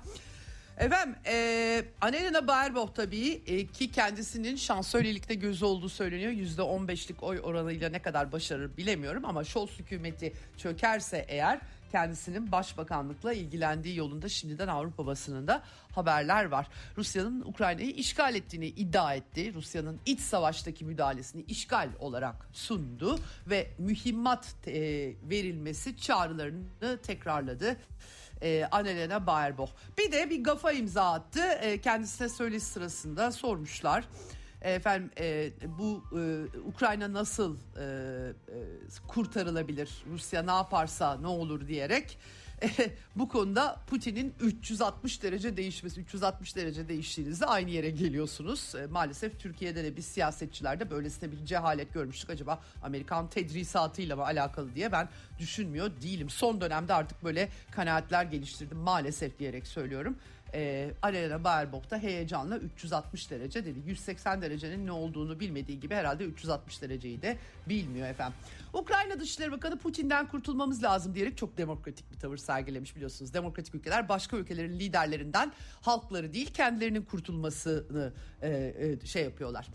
[0.77, 6.31] Efendim e, Annalena Baerbock tabii e, ki kendisinin şansölyelikte gözü olduğu söyleniyor.
[6.31, 11.59] %15'lik oy oranıyla ne kadar başarır bilemiyorum ama Scholz hükümeti çökerse eğer
[11.91, 15.63] kendisinin başbakanlıkla ilgilendiği yolunda şimdiden Avrupa basınında
[15.95, 16.67] haberler var.
[16.97, 19.53] Rusya'nın Ukrayna'yı işgal ettiğini iddia etti.
[19.53, 24.73] Rusya'nın iç savaştaki müdahalesini işgal olarak sundu ve mühimmat e,
[25.29, 27.77] verilmesi çağrılarını tekrarladı
[28.41, 29.73] e, Annalena Baerbock.
[29.97, 31.41] Bir de bir gafa imza attı.
[31.41, 34.05] E, kendisine söyleşi sırasında sormuşlar.
[34.61, 38.33] E, efendim e, bu e, Ukrayna nasıl e, e,
[39.07, 40.03] kurtarılabilir?
[40.11, 42.17] Rusya ne yaparsa ne olur diyerek
[43.15, 48.75] bu konuda Putin'in 360 derece değişmesi, 360 derece değiştiğinizde aynı yere geliyorsunuz.
[48.75, 52.29] E, maalesef Türkiye'de de biz siyasetçilerde böylesine bir cehalet görmüştük.
[52.29, 56.29] Acaba Amerikan tedrisatıyla mı alakalı diye ben düşünmüyor değilim.
[56.29, 60.15] Son dönemde artık böyle kanaatler geliştirdim maalesef diyerek söylüyorum
[60.53, 63.79] e, Alena Baerbock heyecanla 360 derece dedi.
[63.85, 67.37] 180 derecenin ne olduğunu bilmediği gibi herhalde 360 dereceyi de
[67.69, 68.37] bilmiyor efendim.
[68.73, 73.33] Ukrayna Dışişleri Bakanı Putin'den kurtulmamız lazım diyerek çok demokratik bir tavır sergilemiş biliyorsunuz.
[73.33, 79.67] Demokratik ülkeler başka ülkelerin liderlerinden halkları değil kendilerinin kurtulmasını e, e, şey yapıyorlar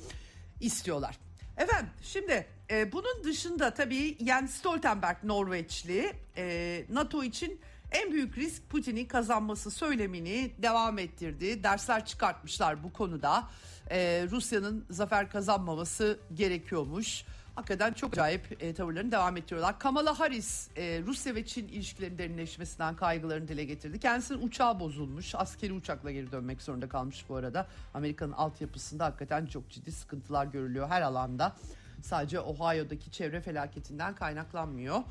[0.61, 1.19] istiyorlar.
[1.57, 7.61] Efendim şimdi e, bunun dışında tabii Jens Stoltenberg Norveçli e, NATO için
[7.93, 11.63] en büyük risk Putin'in kazanması söylemini devam ettirdi.
[11.63, 13.49] Dersler çıkartmışlar bu konuda.
[13.91, 17.25] Ee, Rusya'nın zafer kazanmaması gerekiyormuş.
[17.55, 19.79] Hakikaten çok acayip e, tavırlarını devam ettiriyorlar.
[19.79, 24.01] Kamala Harris e, Rusya ve Çin ilişkilerinin derinleşmesinden kaygılarını dile getirdi.
[24.01, 25.35] Kendisinin uçağı bozulmuş.
[25.35, 27.67] Askeri uçakla geri dönmek zorunda kalmış bu arada.
[27.95, 31.57] Amerika'nın altyapısında hakikaten çok ciddi sıkıntılar görülüyor her alanda.
[32.03, 35.03] Sadece Ohio'daki çevre felaketinden kaynaklanmıyor.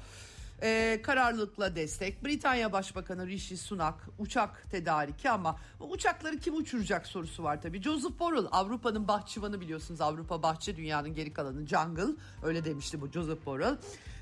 [0.63, 2.26] Ee, kararlılıkla destek.
[2.26, 7.82] Britanya Başbakanı Rishi Sunak uçak tedariki ama uçakları kim uçuracak sorusu var tabii.
[7.82, 10.02] Joseph Borrell Avrupa'nın bahçıvanı biliyorsunuz.
[10.02, 12.15] Avrupa bahçe dünyanın geri kalanı jungle.
[12.44, 13.78] Öyle demişti bu Joseph Borrell.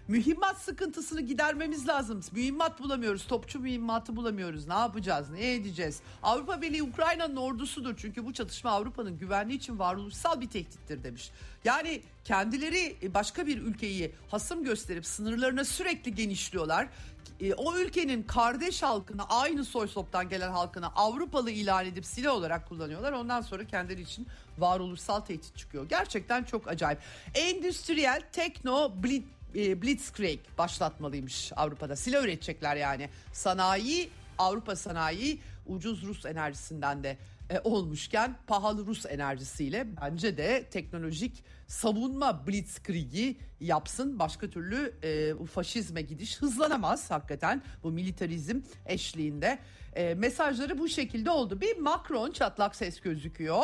[0.08, 2.22] Mühimmat sıkıntısını gidermemiz lazım.
[2.32, 3.28] Mühimmat bulamıyoruz.
[3.28, 4.68] Topçu mühimmatı bulamıyoruz.
[4.68, 5.30] Ne yapacağız?
[5.30, 6.02] Ne edeceğiz?
[6.24, 7.94] Avrupa Birliği Ukrayna'nın ordusudur.
[7.98, 11.32] Çünkü bu çatışma Avrupa'nın güvenliği için varoluşsal bir tehdittir demiş.
[11.66, 16.88] Yani kendileri başka bir ülkeyi hasım gösterip sınırlarına sürekli genişliyorlar
[17.42, 22.70] e, o ülkenin kardeş halkını aynı soy soptan gelen halkını Avrupalı ilan edip silah olarak
[22.70, 23.12] kullanıyorlar.
[23.12, 25.89] Ondan sonra kendileri için varoluşsal tehdit çıkıyor.
[25.89, 27.00] Gerçekten çok acayip.
[27.36, 31.96] Endüstriyel tekno blitz e, Blitzkrieg başlatmalıymış Avrupa'da.
[31.96, 33.10] Silah üretecekler yani.
[33.34, 37.18] Sanayi, Avrupa sanayi ucuz Rus enerjisinden de
[37.50, 44.20] e, olmuşken pahalı Rus enerjisiyle bence de teknolojik savunma blitzkrieg'i yapsın.
[44.20, 49.60] Başka türlü e, faşizme gidiş hızlanamaz hakikaten bu militarizm eşliğinde.
[49.96, 51.62] E, mesajları bu şekilde oldu.
[51.62, 53.63] Bir Macron çatlak ses gözüküyor.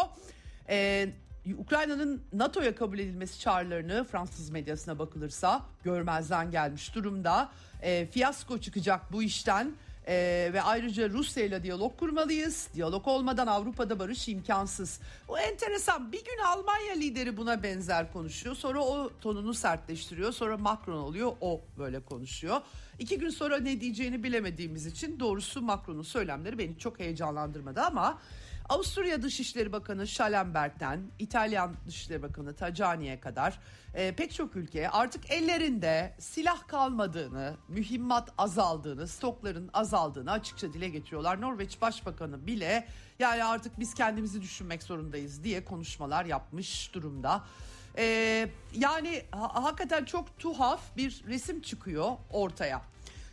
[0.70, 1.10] E,
[1.58, 7.52] Ukrayna'nın NATO'ya kabul edilmesi çağrılarını Fransız medyasına bakılırsa görmezden gelmiş durumda.
[7.82, 9.76] E, fiyasko çıkacak bu işten.
[10.12, 12.68] Ee, ve ayrıca Rusya ile diyalog kurmalıyız.
[12.74, 15.00] Diyalog olmadan Avrupa'da barış imkansız.
[15.28, 16.12] Bu enteresan.
[16.12, 18.56] Bir gün Almanya lideri buna benzer konuşuyor.
[18.56, 20.32] Sonra o tonunu sertleştiriyor.
[20.32, 21.32] Sonra Macron oluyor.
[21.42, 22.62] O böyle konuşuyor.
[23.00, 28.20] İki gün sonra ne diyeceğini bilemediğimiz için doğrusu Macron'un söylemleri beni çok heyecanlandırmadı ama
[28.70, 33.60] Avusturya Dışişleri Bakanı Schallenberg'den İtalyan Dışişleri Bakanı Tajani'ye kadar
[33.94, 41.42] e, pek çok ülke artık ellerinde silah kalmadığını, mühimmat azaldığını, stokların azaldığını açıkça dile getiriyorlar.
[41.42, 42.88] Norveç Başbakanı bile
[43.20, 47.44] yani artık biz kendimizi düşünmek zorundayız diye konuşmalar yapmış durumda.
[47.98, 52.82] Ee, yani ha- hakikaten çok tuhaf bir resim çıkıyor ortaya.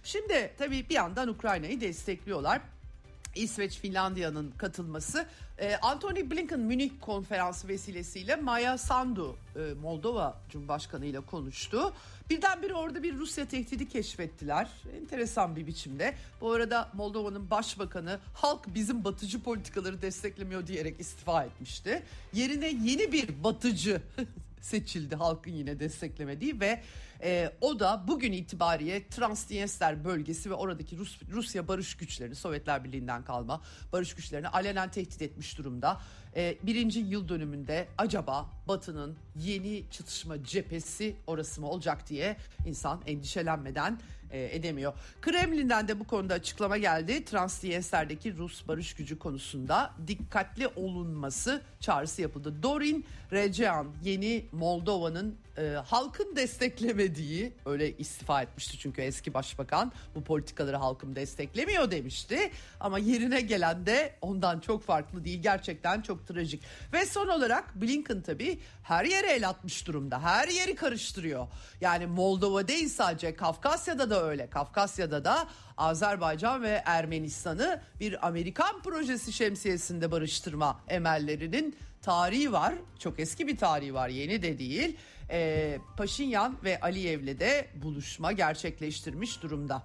[0.05, 2.61] Şimdi tabii bir yandan Ukrayna'yı destekliyorlar.
[3.37, 5.27] İsveç, Finlandiya'nın katılması.
[5.59, 11.93] Ee, Anthony Blinken Münih konferansı vesilesiyle Maya Sandu e, Moldova Cumhurbaşkanı ile konuştu.
[12.31, 14.69] Birdenbire orada bir Rusya tehdidi keşfettiler.
[15.01, 16.15] Enteresan bir biçimde.
[16.41, 22.03] Bu arada Moldova'nın başbakanı halk bizim batıcı politikaları desteklemiyor diyerek istifa etmişti.
[22.33, 24.01] Yerine yeni bir batıcı
[24.61, 26.83] seçildi halkın yine desteklemediği ve
[27.23, 33.25] e, o da bugün itibariyle Transnistria bölgesi ve oradaki Rus, Rusya barış güçlerini Sovyetler Birliği'nden
[33.25, 36.01] kalma barış güçlerini alenen tehdit etmiş durumda.
[36.37, 44.01] E, birinci yıl dönümünde acaba Batı'nın yeni çatışma cephesi orası mı olacak diye insan endişelenmeden
[44.31, 44.93] e, edemiyor.
[45.23, 47.25] Kremlin'den de bu konuda açıklama geldi.
[47.25, 52.63] Transnistria'daki Rus barış gücü konusunda dikkatli olunması çağrısı yapıldı.
[52.63, 60.77] Dorin Recean yeni Moldova'nın e, halkın desteklemediği öyle istifa etmişti çünkü eski başbakan bu politikaları
[60.77, 67.07] halkım desteklemiyor demişti ama yerine gelen de ondan çok farklı değil gerçekten çok trajik ve
[67.07, 71.47] son olarak Blinken tabii her yere el atmış durumda her yeri karıştırıyor
[71.81, 79.33] yani Moldova değil sadece Kafkasya'da da öyle Kafkasya'da da Azerbaycan ve Ermenistan'ı bir Amerikan projesi
[79.33, 82.75] şemsiyesinde barıştırma emellerinin tarihi var.
[82.99, 84.97] Çok eski bir tarihi var yeni de değil.
[85.31, 89.83] Ee, Paşinyan ve Aliyev'le de buluşma gerçekleştirmiş durumda.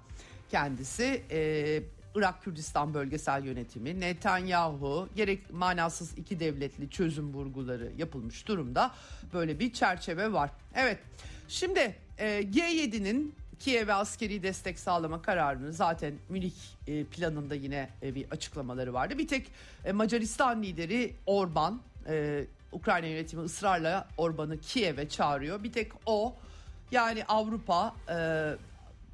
[0.52, 1.84] Kendisi e,
[2.16, 8.92] Irak Kürdistan bölgesel yönetimi Netanyahu gerek manasız iki devletli çözüm vurguları yapılmış durumda.
[9.34, 10.50] Böyle bir çerçeve var.
[10.76, 11.00] Evet
[11.48, 16.54] şimdi e, G7'nin Kiev'e askeri destek sağlama kararını zaten Münih
[16.88, 19.18] e, planında yine e, bir açıklamaları vardı.
[19.18, 19.52] Bir tek
[19.86, 25.64] e, Macaristan lideri Orban e, Ukrayna yönetimi ısrarla Orban'ı Kiev'e çağırıyor.
[25.64, 26.36] Bir tek o
[26.92, 28.16] yani Avrupa e,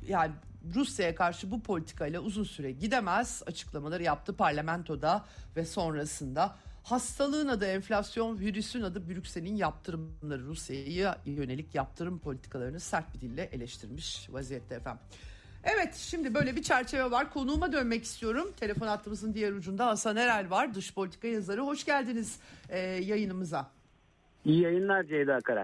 [0.08, 0.32] yani
[0.76, 6.56] Rusya'ya karşı bu politikayla uzun süre gidemez açıklamaları yaptı parlamentoda ve sonrasında.
[6.84, 14.30] Hastalığın adı enflasyon, virüsün adı Brüksel'in yaptırımları Rusya'ya yönelik yaptırım politikalarını sert bir dille eleştirmiş
[14.30, 15.02] vaziyette efendim.
[15.67, 17.34] Evet şimdi böyle bir çerçeve var.
[17.34, 18.53] Konuğuma dönmek istiyorum.
[18.60, 20.73] Telefon hattımızın diğer ucunda Hasan Erel var.
[20.73, 21.62] Dış politika yazarı.
[21.62, 23.71] Hoş geldiniz e, yayınımıza.
[24.45, 25.63] İyi yayınlar Ceyda Kara.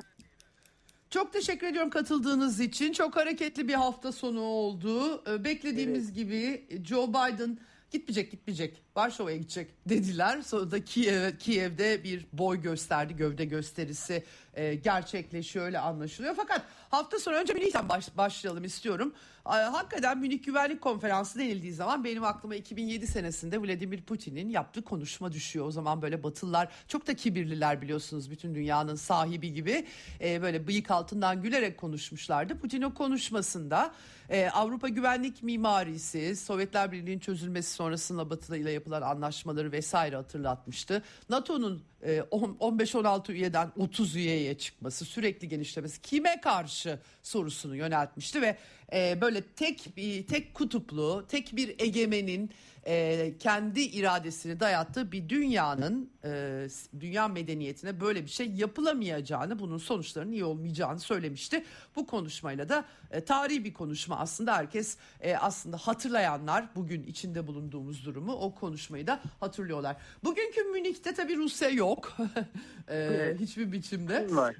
[1.09, 2.93] Çok teşekkür ediyorum katıldığınız için.
[2.93, 5.23] Çok hareketli bir hafta sonu oldu.
[5.31, 6.15] E, beklediğimiz evet.
[6.15, 7.57] gibi Joe Biden
[7.93, 10.41] gitmeyecek gitmeyecek Varşova'ya gidecek dediler.
[10.41, 16.35] Sonra da Kiev, Kiev'de bir boy gösterdi gövde gösterisi e, gerçekleşiyor öyle anlaşılıyor.
[16.37, 19.13] Fakat hafta sonu önce Münih'ten baş, başlayalım istiyorum.
[19.45, 25.31] E, hakikaten Münih Güvenlik Konferansı denildiği zaman benim aklıma 2007 senesinde Vladimir Putin'in yaptığı konuşma
[25.31, 25.65] düşüyor.
[25.67, 29.85] O zaman böyle Batılılar çok da kibirliler biliyorsunuz bütün dünyanın sahibi gibi
[30.21, 32.59] e, böyle bıyık altından gülerek konuşmuşlardı.
[32.59, 33.93] Putin o konuşmasında
[34.33, 41.03] e, Avrupa güvenlik mimarisi, Sovyetler Birliği'nin çözülmesi sonrasında Batı ile yapılan anlaşmaları vesaire hatırlatmıştı.
[41.29, 48.57] NATO'nun 15-16 e, üyeden 30 üyeye çıkması, sürekli genişlemesi kime karşı sorusunu yöneltmişti ve
[48.93, 52.51] e, böyle tek bir tek kutuplu, tek bir egemenin
[52.87, 56.67] e, kendi iradesini dayattığı bir dünyanın e,
[56.99, 61.63] dünya medeniyetine böyle bir şey yapılamayacağını bunun sonuçlarının iyi olmayacağını söylemişti.
[61.95, 68.05] Bu konuşmayla da e, tarihi bir konuşma aslında herkes e, aslında hatırlayanlar bugün içinde bulunduğumuz
[68.05, 69.97] durumu o konuşmayı da hatırlıyorlar.
[70.23, 72.17] Bugünkü Münih'te tabii Rusya yok
[72.87, 73.39] e, evet.
[73.39, 74.25] hiçbir biçimde.
[74.27, 74.55] Kim var?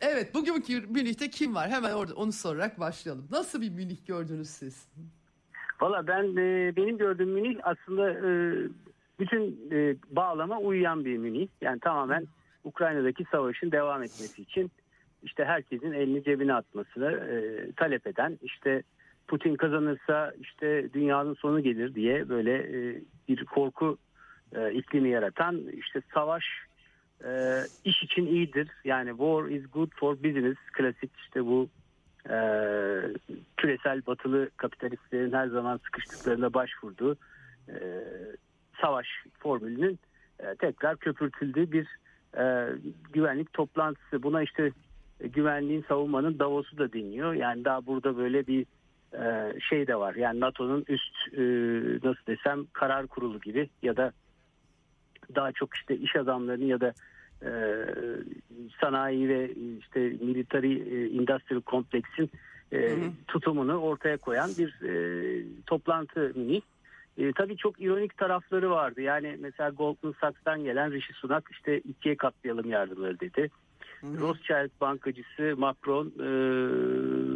[0.00, 3.28] Evet bugünkü Münih'te kim var hemen orada onu sorarak başlayalım.
[3.30, 4.74] Nasıl bir Münih gördünüz siz?
[5.80, 8.30] Valla ben e, benim gördüğüm Münih aslında e,
[9.20, 11.48] bütün e, bağlama uyuyan bir Münih.
[11.60, 12.26] Yani tamamen
[12.64, 14.70] Ukrayna'daki savaşın devam etmesi için
[15.22, 18.82] işte herkesin elini cebine atmasını e, talep eden işte
[19.28, 23.96] Putin kazanırsa işte dünyanın sonu gelir diye böyle e, bir korku
[24.54, 26.44] e, iklimi yaratan işte savaş
[27.24, 28.68] e, iş için iyidir.
[28.84, 31.68] Yani war is good for business klasik işte bu
[32.28, 32.36] e,
[33.56, 37.16] küresel batılı kapitalistlerin her zaman sıkıştıklarına başvurduğu
[37.68, 37.74] e,
[38.80, 39.06] savaş
[39.38, 39.98] formülünün
[40.38, 41.86] e, tekrar köpürtüldüğü bir
[42.38, 42.68] e,
[43.12, 44.22] güvenlik toplantısı.
[44.22, 44.72] Buna işte
[45.20, 47.32] güvenliğin savunmanın Davos'u da deniyor.
[47.32, 48.66] Yani daha burada böyle bir
[49.14, 50.14] e, şey de var.
[50.14, 51.42] Yani NATO'nun üst e,
[52.08, 54.12] nasıl desem karar kurulu gibi ya da
[55.34, 56.92] daha çok işte iş adamlarının ya da
[57.42, 57.52] e,
[58.80, 62.30] sanayi ve işte military e, industrial kompleksin
[62.72, 62.96] e,
[63.28, 64.92] tutumunu ortaya koyan bir e,
[65.66, 66.62] toplantı mini.
[67.18, 69.00] E, tabii çok ironik tarafları vardı.
[69.00, 73.50] Yani mesela Goldman Sachs'tan gelen Rishi Sunak işte ikiye katlayalım yardımları dedi.
[74.02, 76.28] Rothschild bankacısı Macron e,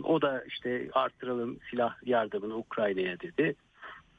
[0.03, 3.55] o da işte artıralım silah yardımını Ukrayna'ya dedi.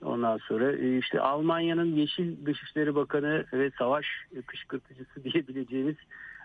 [0.06, 4.06] Ondan sonra e, işte Almanya'nın Yeşil Dışişleri Bakanı ve savaş
[4.46, 5.96] kışkırtıcısı diyebileceğimiz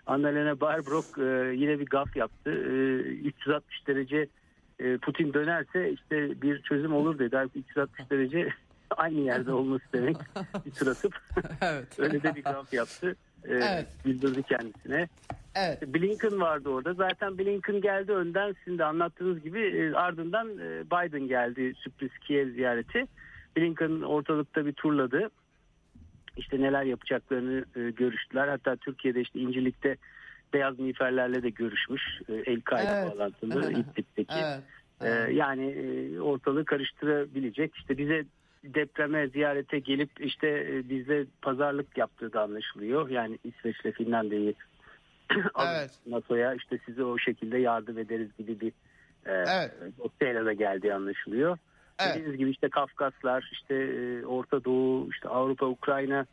[0.05, 2.51] Annalena Baerbock e, yine bir gaf yaptı.
[2.51, 4.27] E, 360 derece
[4.79, 7.35] e, Putin dönerse işte bir çözüm olur dedi.
[7.35, 8.49] Halbuki 360 derece
[8.97, 10.17] aynı yerde olması demek
[10.65, 11.19] bir tur atıp
[11.61, 11.99] Evet.
[11.99, 13.15] öyle de bir gaf yaptı.
[13.45, 13.87] Evet.
[14.05, 15.07] Bildirdi kendisine.
[15.55, 15.93] Evet.
[15.93, 16.93] Blinken vardı orada.
[16.93, 20.47] Zaten Blinken geldi önden sizin de anlattığınız gibi ardından
[20.85, 23.07] Biden geldi sürpriz Kiev ziyareti.
[23.57, 25.29] Blinken ortalıkta bir turladı.
[26.37, 28.47] İşte neler yapacaklarını e, görüştüler.
[28.47, 29.97] Hatta Türkiye'de işte İncirlik'te
[30.53, 32.03] beyaz miğferlerle de görüşmüş.
[32.29, 33.11] E, El-Kaide Evet.
[33.11, 34.33] bağlantılı İdlib'deki.
[34.35, 34.63] Evet.
[35.01, 37.75] Ee, yani e, ortalığı karıştırabilecek.
[37.75, 38.25] İşte bize
[38.63, 43.09] depreme ziyarete gelip işte e, bizle pazarlık yaptığı da anlaşılıyor.
[43.09, 44.53] Yani İsveç'le Finlandiya'yı
[45.59, 45.91] Evet.
[46.05, 48.71] NATO'ya işte size o şekilde yardım ederiz gibi bir
[49.25, 49.71] e, Evet.
[49.99, 51.57] noktayla da geldiği anlaşılıyor.
[52.05, 52.15] Evet.
[52.15, 56.25] Dediğiniz gibi işte Kafkaslar, işte e, Orta Doğu, işte Avrupa, Ukrayna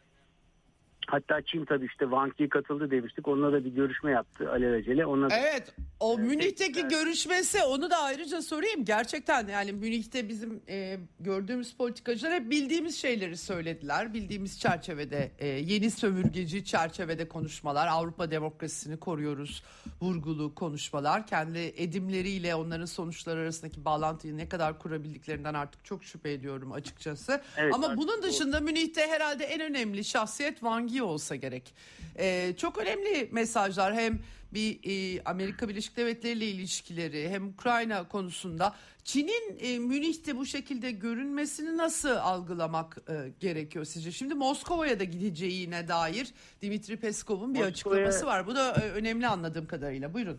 [1.11, 3.29] hatta Çin tabii işte Wang Yi katıldı demiştik.
[3.29, 5.07] Onunla da bir görüşme yaptı alelacele.
[5.07, 6.91] Onunla da- Evet o Evet, Münih'teki evet.
[6.91, 8.85] görüşmesi onu da ayrıca sorayım.
[8.85, 14.15] Gerçekten yani Münih'te bizim e, gördüğümüz politikacılar hep bildiğimiz şeyleri söylediler.
[14.15, 17.87] Bildiğimiz çerçevede e, yeni sömürgeci çerçevede konuşmalar.
[17.87, 19.63] Avrupa demokrasisini koruyoruz
[20.03, 21.27] vurgulu konuşmalar.
[21.27, 27.41] Kendi edimleriyle onların sonuçları arasındaki bağlantıyı ne kadar kurabildiklerinden artık çok şüphe ediyorum açıkçası.
[27.57, 31.75] Evet, Ama bunun o- dışında Münih'te herhalde en önemli şahsiyet Wang Yi olsa gerek.
[32.19, 34.19] Ee, çok önemli mesajlar hem
[34.55, 38.75] bir e, Amerika Birleşik Devletleri ile ilişkileri hem Ukrayna konusunda
[39.05, 44.13] Çin'in e, Münih'te bu şekilde görünmesini nasıl algılamak e, gerekiyor sizce?
[44.13, 46.29] Şimdi Moskova'ya da gideceğine dair
[46.63, 48.47] Dimitri Peskov'un bir Moskova'ya- açıklaması var.
[48.47, 50.15] Bu da e, önemli anladığım kadarıyla.
[50.15, 50.39] Buyurun.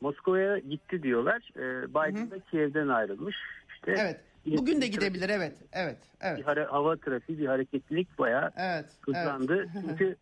[0.00, 1.50] Moskova'ya gitti diyorlar.
[1.56, 3.36] Ee, Biden da Kiev'den ayrılmış.
[3.74, 4.20] İşte Evet.
[4.46, 5.28] Bugün de gidebilir.
[5.28, 5.52] Evet.
[5.72, 5.98] Evet.
[6.22, 6.46] Bir Evet.
[6.46, 8.86] hara- hava trafiği, bir hareketlilik bayağı Evet.
[9.00, 9.66] hızlandı.
[9.88, 10.16] Çünkü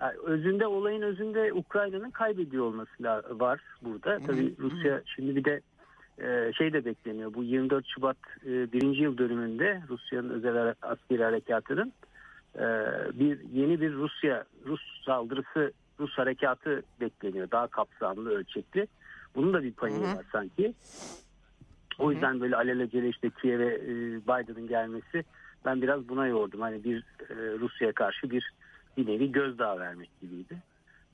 [0.00, 2.90] yani özünde olayın özünde Ukrayna'nın kaybediyor olması
[3.40, 4.18] var burada.
[4.26, 5.60] Tabii Rusya şimdi bir de
[6.18, 7.34] e, şey de bekleniyor.
[7.34, 8.16] Bu 24 Şubat
[8.46, 11.92] e, birinci yıl dönümünde Rusya'nın özel askeri harekatının
[12.54, 12.64] e,
[13.20, 17.50] bir yeni bir Rusya Rus saldırısı Rus harekatı bekleniyor.
[17.50, 18.86] Daha kapsamlı ölçekli.
[19.34, 20.74] Bunun da bir payı var sanki.
[21.98, 23.90] O yüzden böyle alelacele işte Kiev'e e,
[24.20, 25.24] Biden'ın gelmesi
[25.64, 26.60] ben biraz buna yordum.
[26.60, 26.98] Hani bir
[27.30, 28.52] e, Rusya'ya karşı bir
[28.96, 30.62] bir nevi gözdağı vermek gibiydi.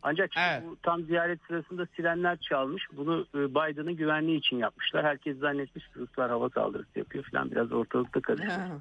[0.03, 0.63] Ancak Evet.
[0.67, 2.87] bu tam ziyaret sırasında sirenler çalmış.
[2.97, 5.05] Bunu e, Biden'ın güvenliği için yapmışlar.
[5.05, 7.51] Herkes zannetmiş Ruslar hava saldırısı yapıyor falan.
[7.51, 8.81] Biraz ortalıkta karıştı evet.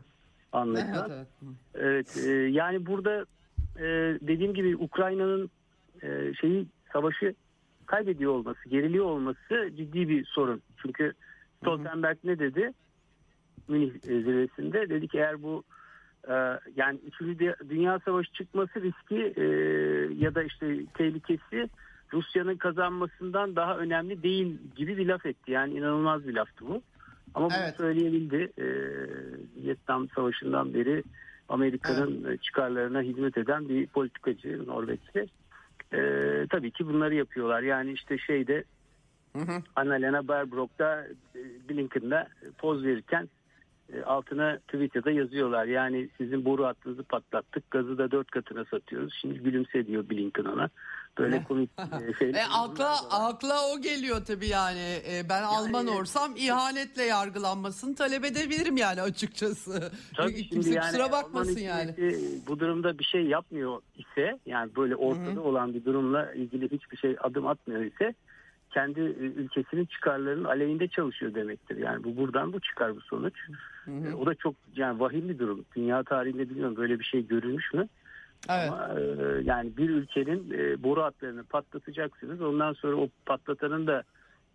[0.51, 1.11] anlaşılan.
[1.11, 1.27] evet.
[1.75, 3.25] Evet, e, yani burada
[3.77, 3.85] e,
[4.21, 5.49] dediğim gibi Ukrayna'nın
[6.03, 7.35] e, şeyi savaşı
[7.85, 10.61] kaybediyor olması, geriliyor olması ciddi bir sorun.
[10.81, 11.13] Çünkü
[11.61, 12.73] Stoltenberg ne dedi?
[13.67, 15.63] Münih e, zirvesinde dedi ki eğer bu
[16.27, 16.33] e,
[16.75, 17.39] yani 3.
[17.69, 19.45] Dünya Savaşı çıkması riski e,
[20.25, 21.69] ya da işte tehlikesi
[22.13, 25.51] Rusya'nın kazanmasından daha önemli değil gibi bir laf etti.
[25.51, 26.81] Yani inanılmaz bir laftı bu.
[27.33, 27.75] Ama bunu Evet.
[27.77, 28.51] söyleyebildi.
[29.55, 31.03] Vietnam Savaşı'ndan beri
[31.49, 35.27] Amerika'nın çıkarlarına hizmet eden bir politikacı Norveçli.
[35.93, 36.01] E,
[36.49, 37.61] tabii ki bunları yapıyorlar.
[37.61, 38.63] Yani işte şeyde
[39.33, 39.61] Hı hı.
[39.75, 42.27] Annalena Baerbock da e, Blinken'da
[42.57, 43.29] poz verirken
[43.93, 45.65] e, altına Twitter'da yazıyorlar.
[45.65, 47.71] Yani sizin boru hattınızı patlattık.
[47.71, 49.13] Gazı da dört katına satıyoruz.
[49.21, 50.69] Şimdi gülümse diyor Blinken ona.
[51.17, 52.39] Böyle komik e, şeyler.
[52.39, 55.01] E, akla akla o geliyor tabii yani.
[55.11, 59.91] E, ben Alman olsam ihanetle yargılanmasını talep edebilirim yani açıkçası.
[60.15, 61.95] Tabii şimdi Kimse yani kusura bakmasın yani.
[62.47, 67.15] Bu durumda bir şey yapmıyor ise yani böyle ortada olan bir durumla ilgili hiçbir şey
[67.21, 68.13] adım atmıyor ise
[68.73, 71.77] kendi e, ülkesinin çıkarlarının aleyhinde çalışıyor demektir.
[71.77, 73.33] Yani bu buradan bu çıkar bu sonuç.
[73.87, 75.65] E, O da çok yani vahim bir durum.
[75.75, 77.87] Dünya tarihinde bilmiyorum böyle bir şey görülmüş mü?
[78.49, 78.69] Evet.
[78.71, 79.03] Ama e,
[79.43, 82.41] yani bir ülkenin e, boru hatlarını patlatacaksınız.
[82.41, 84.03] Ondan sonra o patlatanın da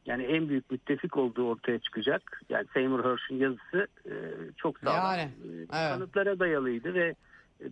[0.06, 2.42] yani en büyük müttefik olduğu ortaya çıkacak.
[2.48, 4.14] Yani Seymour Hersh'ün yazısı e,
[4.56, 4.96] çok sağlam.
[4.96, 5.68] Yani, e, evet.
[5.70, 7.14] Kanıtlara dayalıydı ve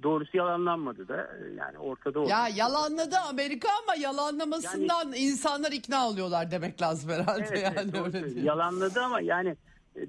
[0.03, 2.29] doğrusu yalanlanmadı da E, yani ortada oldu.
[2.29, 8.41] Ya yalanladı Amerika ama yalanlamasından insanlar ikna oluyorlar demek lazım herhalde Evet, yani evet, öyle.
[8.41, 9.57] Yalanladı ama yani
[9.97, 10.01] e,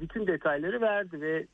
[0.00, 1.46] bütün detayları verdi ve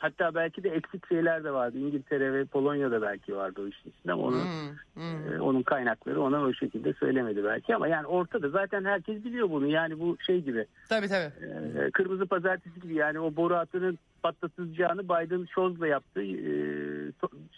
[0.00, 1.78] hatta belki de eksik şeyler de vardı.
[1.78, 5.32] İngiltere ve Polonya'da belki vardı o işin içinde ama onu Hmm, hmm.
[5.32, 9.66] Ee, onun kaynakları ona o şekilde söylemedi belki ama yani ortada zaten herkes biliyor bunu
[9.66, 11.32] yani bu şey gibi Tabii tabii.
[11.78, 16.52] e, kırmızı pazartesi gibi yani o boru hattının patlatılacağını Biden Scholz'la yaptığı e,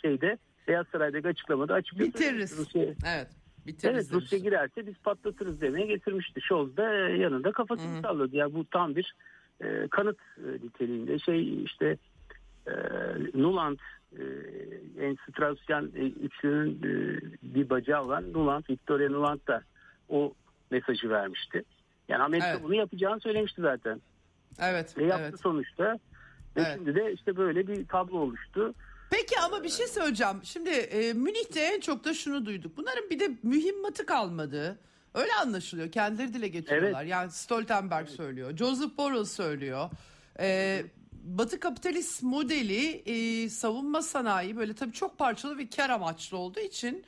[0.03, 2.59] şeyde Beyaz Saray'daki açıklamada açık Bitiririz.
[2.59, 3.29] Rusya, Evet.
[3.67, 4.25] Biteriz evet demiş.
[4.25, 6.41] Rusya girerse biz patlatırız demeye getirmişti.
[6.41, 8.03] Scholz da e, yanında kafasını Hı.
[8.03, 8.37] salladı.
[8.37, 9.15] Ya bu tam bir
[9.61, 11.97] e, kanıt e, niteliğinde şey işte
[12.67, 12.73] e,
[13.35, 13.79] Nuland
[14.13, 14.23] e,
[15.01, 19.63] en Straussian e, üçlünün e, bir bacağı olan Nuland, Victoria Nuland da
[20.09, 20.35] o
[20.71, 21.63] mesajı vermişti.
[22.09, 22.63] Yani Amerika Evet.
[22.63, 24.01] bunu yapacağını söylemişti zaten.
[24.61, 25.41] Evet, Ve yaptı evet.
[25.41, 25.85] sonuçta.
[26.57, 26.73] Ve Evet.
[26.75, 28.75] şimdi de işte böyle bir tablo oluştu.
[29.11, 30.37] Peki ama bir şey söyleyeceğim.
[30.43, 32.77] Şimdi e, Münih'te en çok da şunu duyduk.
[32.77, 34.79] Bunların bir de mühimmatı kalmadı.
[35.15, 35.93] Öyle anlaşılıyor.
[35.93, 37.05] Kendileri dile getiriyorlar.
[37.05, 38.57] Yani Stoltenberg söylüyor.
[38.57, 39.91] Joseph Borrell söylüyor.
[40.41, 40.83] E,
[41.27, 47.05] Batı kapitalist modeli e, savunma sanayi böyle tabii çok parçalı ve kar amaçlı olduğu için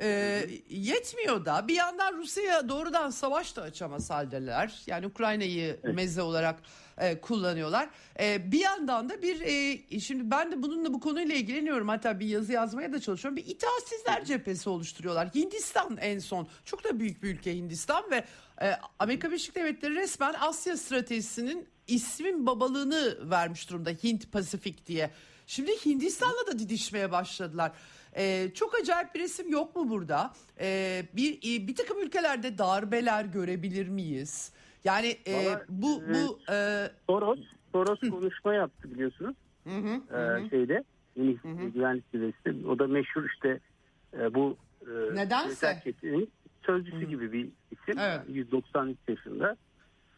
[0.00, 0.40] e,
[0.70, 4.82] yetmiyor da bir yandan Rusya'ya doğrudan savaş da açamaz haldeler.
[4.86, 6.62] Yani Ukrayna'yı meze olarak
[6.98, 7.88] e, kullanıyorlar.
[8.20, 11.88] E, bir yandan da bir e, şimdi ben de bununla bu konuyla ilgileniyorum.
[11.88, 13.36] Hatta bir yazı yazmaya da çalışıyorum.
[13.36, 15.28] Bir itaatsizler cephesi oluşturuyorlar.
[15.34, 16.48] Hindistan en son.
[16.64, 18.24] Çok da büyük bir ülke Hindistan ve
[18.62, 25.10] e, Amerika Birleşik Devletleri resmen Asya stratejisinin ismin babalığını vermiş durumda Hint Pasifik diye.
[25.46, 27.72] Şimdi Hindistan'la da didişmeye başladılar.
[28.16, 30.32] Ee, çok acayip bir resim yok mu burada?
[30.60, 34.52] Ee, bir e, bir takım ülkelerde darbeler görebilir miyiz?
[34.84, 37.38] Yani e, Valla, bu bu e, Soros,
[37.72, 39.36] Soros konuşma yaptı biliyorsunuz.
[39.64, 40.16] hı hı,
[40.46, 40.84] e, şeyde
[41.16, 41.38] Münih
[41.74, 42.66] Güvenlik Zirvesi.
[42.68, 43.60] O da meşhur işte
[44.18, 45.82] e, bu e, Nedense.
[46.66, 47.98] sözcüsü gibi bir isim.
[47.98, 48.20] Evet.
[48.28, 49.56] 193 yaşında.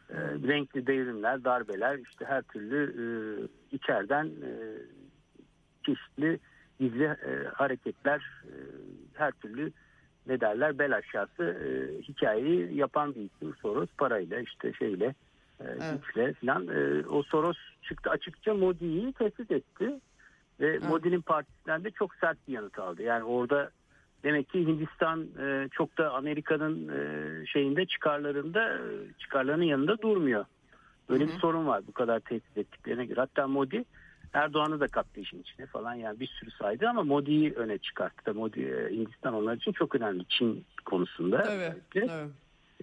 [0.09, 3.03] E, renkli devrimler, darbeler, işte her türlü e,
[3.75, 4.51] içeriden e,
[5.85, 6.39] çeşitli
[6.79, 8.53] gizli e, hareketler, e,
[9.13, 9.71] her türlü
[10.27, 15.15] ne derler bel aşağısı e, hikayeyi yapan bir isim Soros parayla işte şeyle
[15.59, 16.67] e, güçle falan.
[16.67, 19.99] E, o Soros çıktı açıkça Modi'yi tehdit etti
[20.59, 23.03] ve Modi'nin partisinden de çok sert bir yanıt aldı.
[23.03, 23.71] Yani orada
[24.23, 28.79] demek ki Hindistan e, çok da Amerika'nın e, şeyinde çıkarlarında
[29.19, 30.45] çıkarlarının yanında durmuyor.
[31.09, 33.19] Böyle bir sorun var bu kadar tehdit ettiklerine göre.
[33.19, 33.85] Hatta Modi
[34.33, 38.33] Erdoğan'ı da kattı işin içine falan yani bir sürü saydı ama Modi'yi öne çıkarttı.
[38.33, 41.41] Modi e, Hindistan onlar için çok önemli Çin konusunda.
[41.41, 42.07] tabii, özellikle.
[42.07, 42.29] tabii.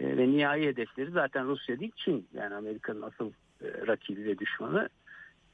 [0.00, 2.28] E, ve nihai hedefleri zaten Rusya değil Çin.
[2.34, 3.30] Yani Amerika'nın asıl
[3.62, 4.88] e, rakibi ve düşmanı.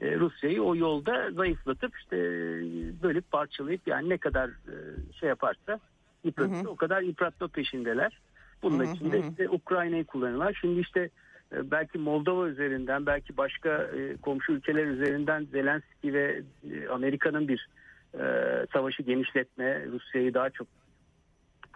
[0.00, 2.22] E, Rusya'yı o yolda zayıflatıp işte e,
[3.02, 4.74] bölüp parçalayıp yani ne kadar e,
[5.20, 5.80] şey yaparsa
[6.24, 8.18] yıpratırsa o kadar yıpratma peşindeler.
[8.62, 10.58] Bunun için de işte Ukrayna'yı kullanıyorlar.
[10.60, 11.10] Şimdi işte
[11.52, 13.90] belki Moldova üzerinden belki başka
[14.22, 16.42] komşu ülkeler üzerinden Zelenski ve
[16.90, 17.68] Amerika'nın bir
[18.72, 20.66] savaşı genişletme, Rusya'yı daha çok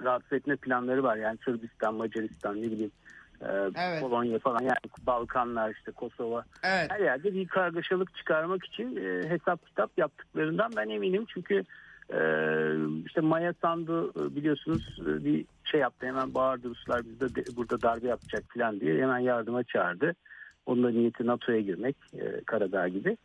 [0.05, 1.17] rahatsız etme planları var.
[1.17, 2.93] Yani Sırbistan, Macaristan ne bileyim
[3.41, 4.01] Evet.
[4.01, 4.77] Polonya falan yani
[5.07, 6.91] Balkanlar işte Kosova Evet.
[6.91, 11.25] her yerde bir kargaşalık çıkarmak için e, hesap kitap yaptıklarından ben eminim.
[11.35, 11.65] Çünkü
[12.11, 12.19] e,
[13.07, 17.57] işte Maya Sandu e, biliyorsunuz e, bir şey yaptı hemen bağırdı Ruslar biz de, de-
[17.57, 20.15] burada darbe yapacak falan diye hemen yardıma çağırdı.
[20.67, 23.17] Onun da niyeti NATO'ya girmek e, Karadağ gibi.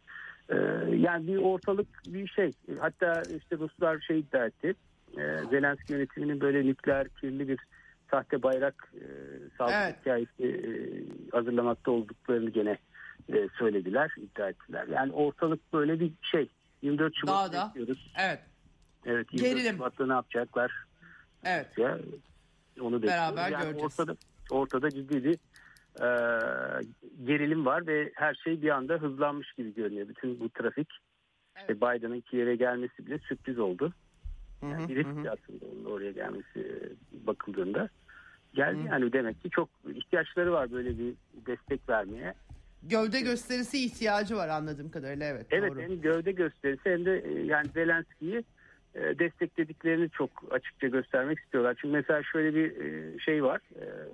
[0.50, 0.56] E,
[0.96, 2.52] yani bir ortalık bir şey.
[2.80, 4.74] Hatta işte Ruslar şey iddia etti.
[5.18, 7.60] E, Zelenski yönetiminin böyle nükleer kirli bir
[8.12, 9.06] sahte bayrak e,
[9.58, 9.96] saldırı Evet.
[10.02, 10.52] hikayesi e,
[11.32, 12.78] hazırlamakta olduklarını gene
[13.34, 14.88] e, söylediler, iddia ettiler.
[14.88, 16.50] Yani ortalık böyle bir şey.
[16.82, 17.68] 24 Şubat Dağda.
[17.68, 18.14] bekliyoruz.
[18.20, 18.40] Evet.
[19.06, 19.76] Evet 24 Gerilim.
[19.76, 20.72] Şubat'ta ne yapacaklar?
[21.44, 21.78] Evet.
[21.78, 21.98] Ya,
[22.82, 23.36] onu bekliyoruz.
[23.36, 23.84] Beraber yani göreceğiz.
[24.00, 24.16] Ortada,
[24.52, 25.38] ortada ciddi bir
[26.00, 26.08] e,
[27.24, 30.08] gerilim var ve her şey bir anda hızlanmış gibi görünüyor.
[30.08, 30.88] Bütün bu trafik
[31.58, 33.94] işte Biden'ın iki yere gelmesi bile sürpriz oldu.
[34.62, 37.90] Yani bir risk aslında onun oraya gelmesi e, bakıldığında.
[38.54, 41.14] Geldi yani demek ki çok ihtiyaçları var böyle bir
[41.48, 42.34] destek vermeye.
[42.84, 45.46] Gövde gösterisi ihtiyacı var anladığım kadarıyla evet.
[45.52, 45.82] Evet doğru.
[45.82, 48.44] hem gövde gösterisi hem de e, yani Zelenski'yi
[48.96, 51.78] e, desteklediklerini çok açıkça göstermek istiyorlar.
[51.82, 53.62] Çünkü mesela şöyle bir e, şey var,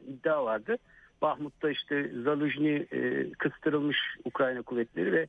[0.08, 0.78] iddia vardı.
[1.22, 2.86] Bahmut'ta işte Zaluzhny
[3.38, 5.28] kıstırılmış Ukrayna kuvvetleri ve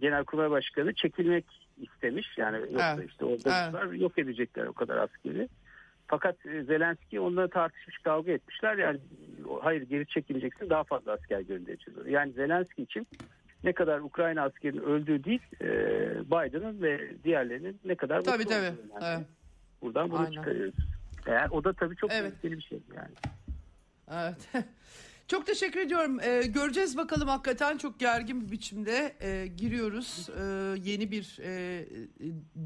[0.00, 1.44] Genelkurmay Başkanı çekilmek
[1.80, 2.38] istemiş.
[2.38, 3.10] Yani yoksa Evet.
[3.10, 4.00] işte orada Evet.
[4.00, 5.48] Yok edecekler o kadar askeri.
[6.10, 8.78] Fakat e, Zelenski onunla tartışmış kavga etmişler.
[8.78, 9.00] Yani
[9.60, 12.00] hayır geri çekileceksin daha fazla asker göndereceğiz.
[12.06, 13.06] Yani Zelenski için
[13.64, 15.66] ne kadar Ukrayna askerinin öldüğü değil e,
[16.26, 18.54] Biden'ın ve diğerlerinin ne kadar Tabii tabii.
[18.54, 18.78] önemli.
[19.02, 19.26] Evet.
[19.82, 20.30] Buradan bunu Aynen.
[20.30, 20.74] çıkarıyoruz.
[21.26, 22.44] Eğer o da tabii çok Evet.
[22.44, 23.14] bir şey yani.
[24.12, 24.48] Evet.
[25.28, 26.20] Çok teşekkür ediyorum.
[26.20, 30.42] Ee, göreceğiz bakalım hakikaten çok gergin bir biçimde e, giriyoruz e,
[30.90, 31.84] yeni bir e,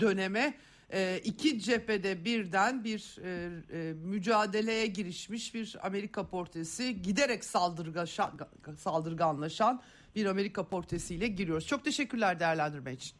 [0.00, 0.54] döneme.
[0.92, 8.32] E, iki cephede birden bir e, e, mücadeleye girişmiş bir Amerika portresi giderek saldırgaşan,
[8.76, 9.82] saldırganlaşan
[10.14, 11.66] bir Amerika portresiyle giriyoruz.
[11.66, 13.16] Çok teşekkürler değerlendirme için.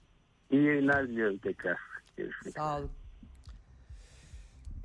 [0.50, 1.76] İyi yayınlar diliyorum tekrar.
[2.16, 2.54] Görüşmek.
[2.54, 2.90] Sağ olun.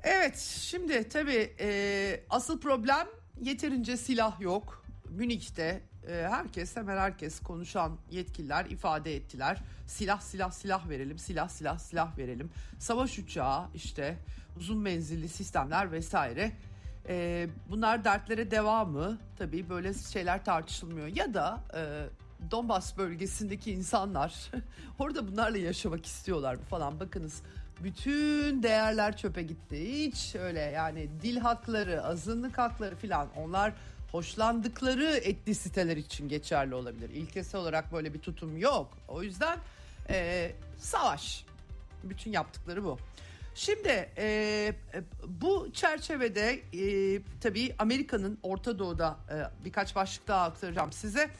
[0.02, 3.06] Evet şimdi tabii e, asıl problem
[3.40, 4.84] yeterince silah yok.
[5.10, 9.62] Münih'te herkes hemen herkes konuşan yetkililer ifade ettiler.
[9.86, 12.50] Silah silah silah verelim silah silah silah verelim.
[12.78, 14.18] Savaş uçağı işte
[14.56, 16.52] uzun menzilli sistemler vesaire.
[17.08, 21.06] E, bunlar dertlere devamı tabii böyle şeyler tartışılmıyor.
[21.06, 21.80] Ya da e,
[22.50, 24.50] Donbas bölgesindeki insanlar
[24.98, 27.42] orada bunlarla yaşamak istiyorlar falan bakınız
[27.84, 30.06] bütün değerler çöpe gitti.
[30.06, 33.72] Hiç öyle yani dil hakları, azınlık hakları filan onlar
[34.12, 37.10] hoşlandıkları etnisiteler için geçerli olabilir.
[37.10, 38.98] İlkesel olarak böyle bir tutum yok.
[39.08, 39.58] O yüzden
[40.10, 41.44] e, savaş.
[42.04, 42.98] Bütün yaptıkları bu.
[43.54, 44.72] Şimdi e,
[45.26, 51.30] bu çerçevede e, tabii Amerika'nın Orta Doğu'da e, birkaç başlık daha aktaracağım size.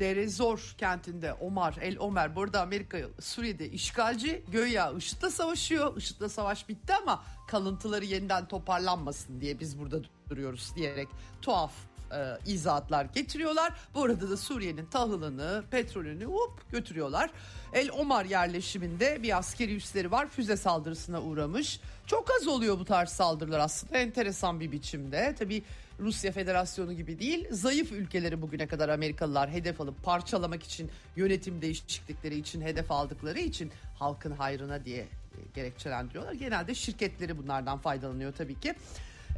[0.00, 5.96] Derezor kentinde Omar El Omer burada Amerika Suriye'de işgalci göya IŞİD'le savaşıyor.
[5.96, 10.00] IŞİD'le savaş bitti ama kalıntıları yeniden toparlanmasın diye biz burada
[10.30, 11.08] duruyoruz diyerek
[11.42, 11.72] tuhaf
[12.12, 13.72] e, izahatlar getiriyorlar.
[13.94, 17.30] Bu arada da Suriye'nin tahılını, petrolünü hop götürüyorlar.
[17.72, 20.28] El Omar yerleşiminde bir askeri üsleri var.
[20.28, 21.80] Füze saldırısına uğramış.
[22.06, 23.98] Çok az oluyor bu tarz saldırılar aslında.
[23.98, 25.34] Enteresan bir biçimde.
[25.38, 25.62] Tabii
[26.00, 27.46] Rusya Federasyonu gibi değil.
[27.50, 33.72] Zayıf ülkeleri bugüne kadar Amerikalılar hedef alıp parçalamak için yönetim değişiklikleri için hedef aldıkları için
[33.98, 35.06] halkın hayrına diye
[35.54, 36.32] gerekçelendiriyorlar.
[36.32, 38.74] Genelde şirketleri bunlardan faydalanıyor tabii ki.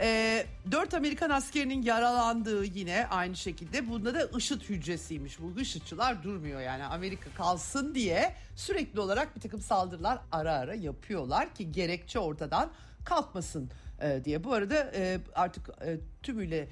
[0.00, 3.88] E, 4 Amerikan askerinin yaralandığı yine aynı şekilde.
[3.88, 5.40] Bunda da IŞİD hücresiymiş.
[5.40, 6.84] Bu IŞİD'çılar durmuyor yani.
[6.84, 12.70] Amerika kalsın diye sürekli olarak bir takım saldırılar ara ara yapıyorlar ki gerekçe ortadan
[13.04, 13.70] kalkmasın
[14.00, 14.44] e, diye.
[14.44, 16.68] Bu arada e, artık e, tümüyle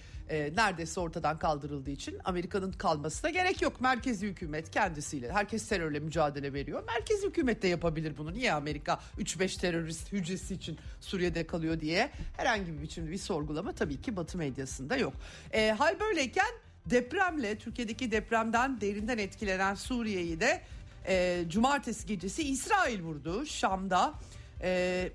[0.57, 3.81] neredeyse ortadan kaldırıldığı için Amerika'nın kalmasına gerek yok.
[3.81, 6.85] Merkezi hükümet kendisiyle herkes terörle mücadele veriyor.
[6.87, 8.33] Merkezi hükümet de yapabilir bunu.
[8.33, 14.01] Niye Amerika 3-5 terörist hücresi için Suriye'de kalıyor diye herhangi bir biçimde bir sorgulama tabii
[14.01, 15.12] ki Batı medyasında yok.
[15.53, 16.51] E, hal böyleyken
[16.87, 20.62] depremle Türkiye'deki depremden derinden etkilenen Suriye'yi de
[21.07, 24.14] e, cumartesi gecesi İsrail vurdu Şam'da.
[24.62, 25.11] E,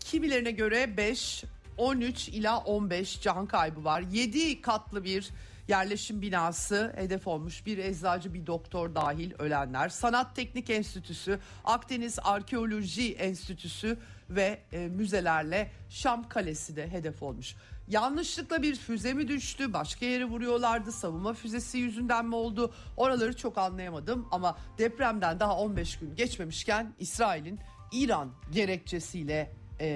[0.00, 1.44] Kimilerine göre 5,
[1.76, 4.00] 13 ila 15 can kaybı var.
[4.12, 5.30] 7 katlı bir
[5.68, 7.66] yerleşim binası hedef olmuş.
[7.66, 9.88] Bir eczacı, bir doktor dahil ölenler.
[9.88, 13.98] Sanat Teknik Enstitüsü, Akdeniz Arkeoloji Enstitüsü
[14.30, 17.54] ve e, müzelerle Şam Kalesi de hedef olmuş.
[17.88, 22.74] Yanlışlıkla bir füze mi düştü, başka yere vuruyorlardı, savunma füzesi yüzünden mi oldu?
[22.96, 27.60] Oraları çok anlayamadım ama depremden daha 15 gün geçmemişken İsrail'in
[27.92, 29.86] İran gerekçesiyle e,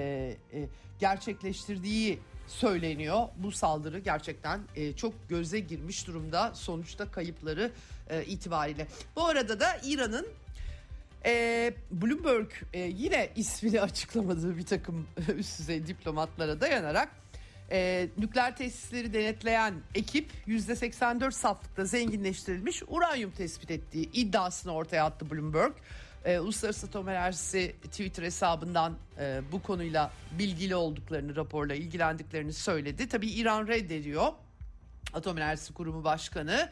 [0.53, 0.67] e,
[0.99, 3.27] gerçekleştirdiği söyleniyor.
[3.37, 7.71] Bu saldırı gerçekten e, çok göze girmiş durumda sonuçta kayıpları
[8.09, 8.87] e, itibariyle.
[9.15, 10.27] Bu arada da İran'ın
[11.25, 15.07] e, Bloomberg e, yine ismini açıklamadığı bir takım
[15.37, 17.09] üst düzey diplomatlara dayanarak
[17.71, 25.73] e, nükleer tesisleri denetleyen ekip %84 saflıkta zenginleştirilmiş uranyum tespit ettiği iddiasını ortaya attı Bloomberg
[26.25, 33.07] e, Uluslararası Atom Enerjisi Twitter hesabından e, bu konuyla bilgili olduklarını, raporla ilgilendiklerini söyledi.
[33.07, 34.27] Tabii İran reddediyor.
[35.13, 36.69] Atom Enerjisi Kurumu Başkanı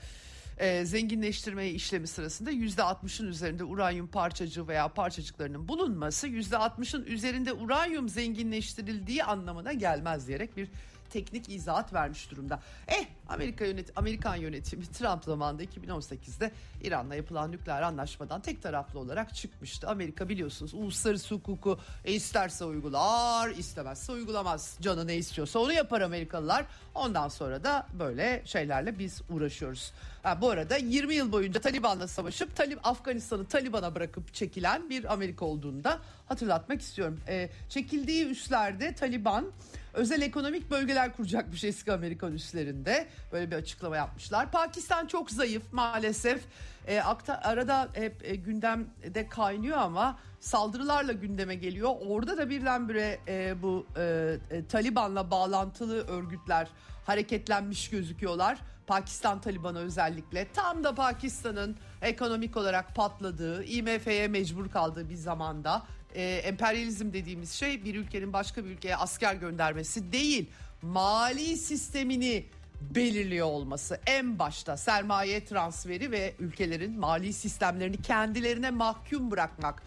[0.58, 9.24] e, zenginleştirme işlemi sırasında %60'ın üzerinde uranyum parçacığı veya parçacıklarının bulunması %60'ın üzerinde uranyum zenginleştirildiği
[9.24, 10.70] anlamına gelmez diyerek bir
[11.12, 12.60] teknik izahat vermiş durumda.
[12.88, 16.52] Eh Amerika yönet Amerikan yönetimi Trump zamanında 2018'de
[16.84, 19.88] İran'la yapılan nükleer anlaşmadan tek taraflı olarak çıkmıştı.
[19.88, 24.78] Amerika biliyorsunuz uluslararası hukuku e, isterse uygular, istemezse uygulamaz.
[24.82, 26.66] Canı ne istiyorsa onu yapar Amerikalılar.
[26.96, 29.94] Ondan sonra da böyle şeylerle biz uğraşıyoruz.
[30.24, 35.46] Ha, bu arada 20 yıl boyunca Taliban'la savaşıp Talib Afganistan'ı Taliban'a bırakıp çekilen bir Amerika
[35.46, 37.20] olduğunu da hatırlatmak istiyorum.
[37.28, 39.52] E, çekildiği üslerde Taliban
[39.94, 43.08] özel ekonomik bölgeler kuracakmış eski Amerikan üslerinde.
[43.32, 44.52] Böyle bir açıklama yapmışlar.
[44.52, 46.42] Pakistan çok zayıf maalesef.
[46.88, 51.90] E, akta, arada hep e, gündemde kaynıyor ama saldırılarla gündeme geliyor.
[52.08, 56.68] Orada da birdenbire e, bu e, e, Taliban'la bağlantılı örgütler
[57.06, 58.58] hareketlenmiş gözüküyorlar.
[58.88, 65.84] Pakistan Taliban'a özellikle tam da Pakistan'ın ekonomik olarak patladığı, IMF'ye mecbur kaldığı bir zamanda
[66.16, 70.50] e, emperyalizm dediğimiz şey bir ülkenin başka bir ülkeye asker göndermesi değil.
[70.82, 72.46] Mali sistemini
[72.82, 79.84] belirliyor olması en başta sermaye transferi ve ülkelerin mali sistemlerini kendilerine mahkum bırakmak.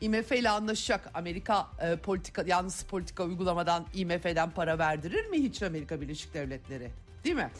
[0.00, 6.00] IMF ile anlaşacak Amerika e, politika yalnız politika uygulamadan IMF'den para verdirir mi hiç Amerika
[6.00, 6.90] Birleşik Devletleri?
[7.24, 7.50] Değil mi?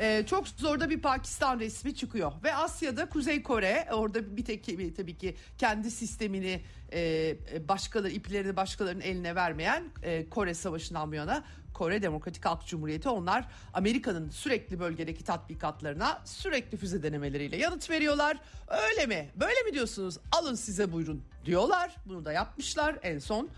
[0.00, 4.64] Ee, çok zorda bir Pakistan resmi çıkıyor ve Asya'da Kuzey Kore orada bir tek
[4.96, 7.36] tabii ki kendi sistemini e,
[7.68, 11.44] başkaları iplerini başkalarının eline vermeyen e, Kore Savaşı'ndan bu yana
[11.74, 18.38] Kore Demokratik Halk Cumhuriyeti onlar Amerika'nın sürekli bölgedeki tatbikatlarına sürekli füze denemeleriyle yanıt veriyorlar.
[18.68, 19.30] Öyle mi?
[19.36, 20.18] Böyle mi diyorsunuz?
[20.32, 21.96] Alın size buyurun diyorlar.
[22.06, 23.50] Bunu da yapmışlar en son.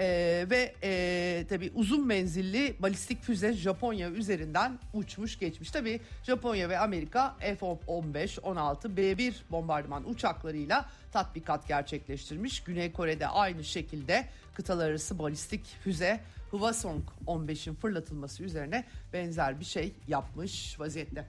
[0.00, 5.70] Ee, ve e, tabi uzun menzilli balistik füze Japonya üzerinden uçmuş geçmiş.
[5.70, 12.62] Tabi Japonya ve Amerika F-15, 16, B-1 bombardıman uçaklarıyla tatbikat gerçekleştirmiş.
[12.62, 16.20] Güney Kore'de aynı şekilde kıtalar arası balistik füze
[16.50, 21.24] Hwasong 15'in fırlatılması üzerine benzer bir şey yapmış vaziyette.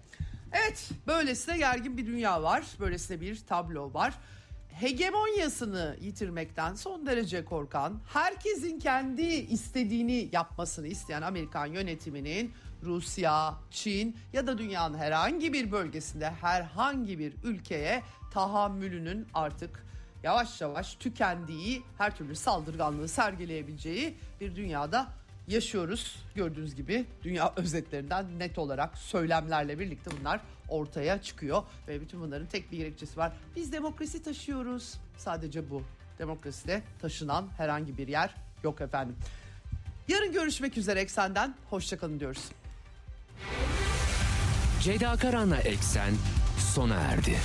[0.52, 2.64] Evet böylesine gergin bir dünya var.
[2.80, 4.14] Böylesine bir tablo var
[4.82, 12.54] hegemonyasını yitirmekten son derece korkan, herkesin kendi istediğini yapmasını isteyen Amerikan yönetiminin
[12.84, 18.04] Rusya, Çin ya da dünyanın herhangi bir bölgesinde herhangi bir ülkeye
[18.34, 19.86] tahammülünün artık
[20.24, 25.08] yavaş yavaş tükendiği, her türlü saldırganlığı sergileyebileceği bir dünyada
[25.52, 26.16] yaşıyoruz.
[26.36, 31.64] Gördüğünüz gibi dünya özetlerinden net olarak söylemlerle birlikte bunlar ortaya çıkıyor.
[31.88, 33.32] Ve bütün bunların tek bir gerekçesi var.
[33.56, 34.94] Biz demokrasi taşıyoruz.
[35.18, 35.84] Sadece bu.
[36.20, 39.16] Demokraside taşınan herhangi bir yer yok efendim.
[40.08, 41.56] Yarın görüşmek üzere Eksen'den.
[41.70, 42.44] Hoşçakalın diyoruz.
[44.82, 46.14] Ceyda Karan'la Eksen
[46.74, 47.38] sona erdi.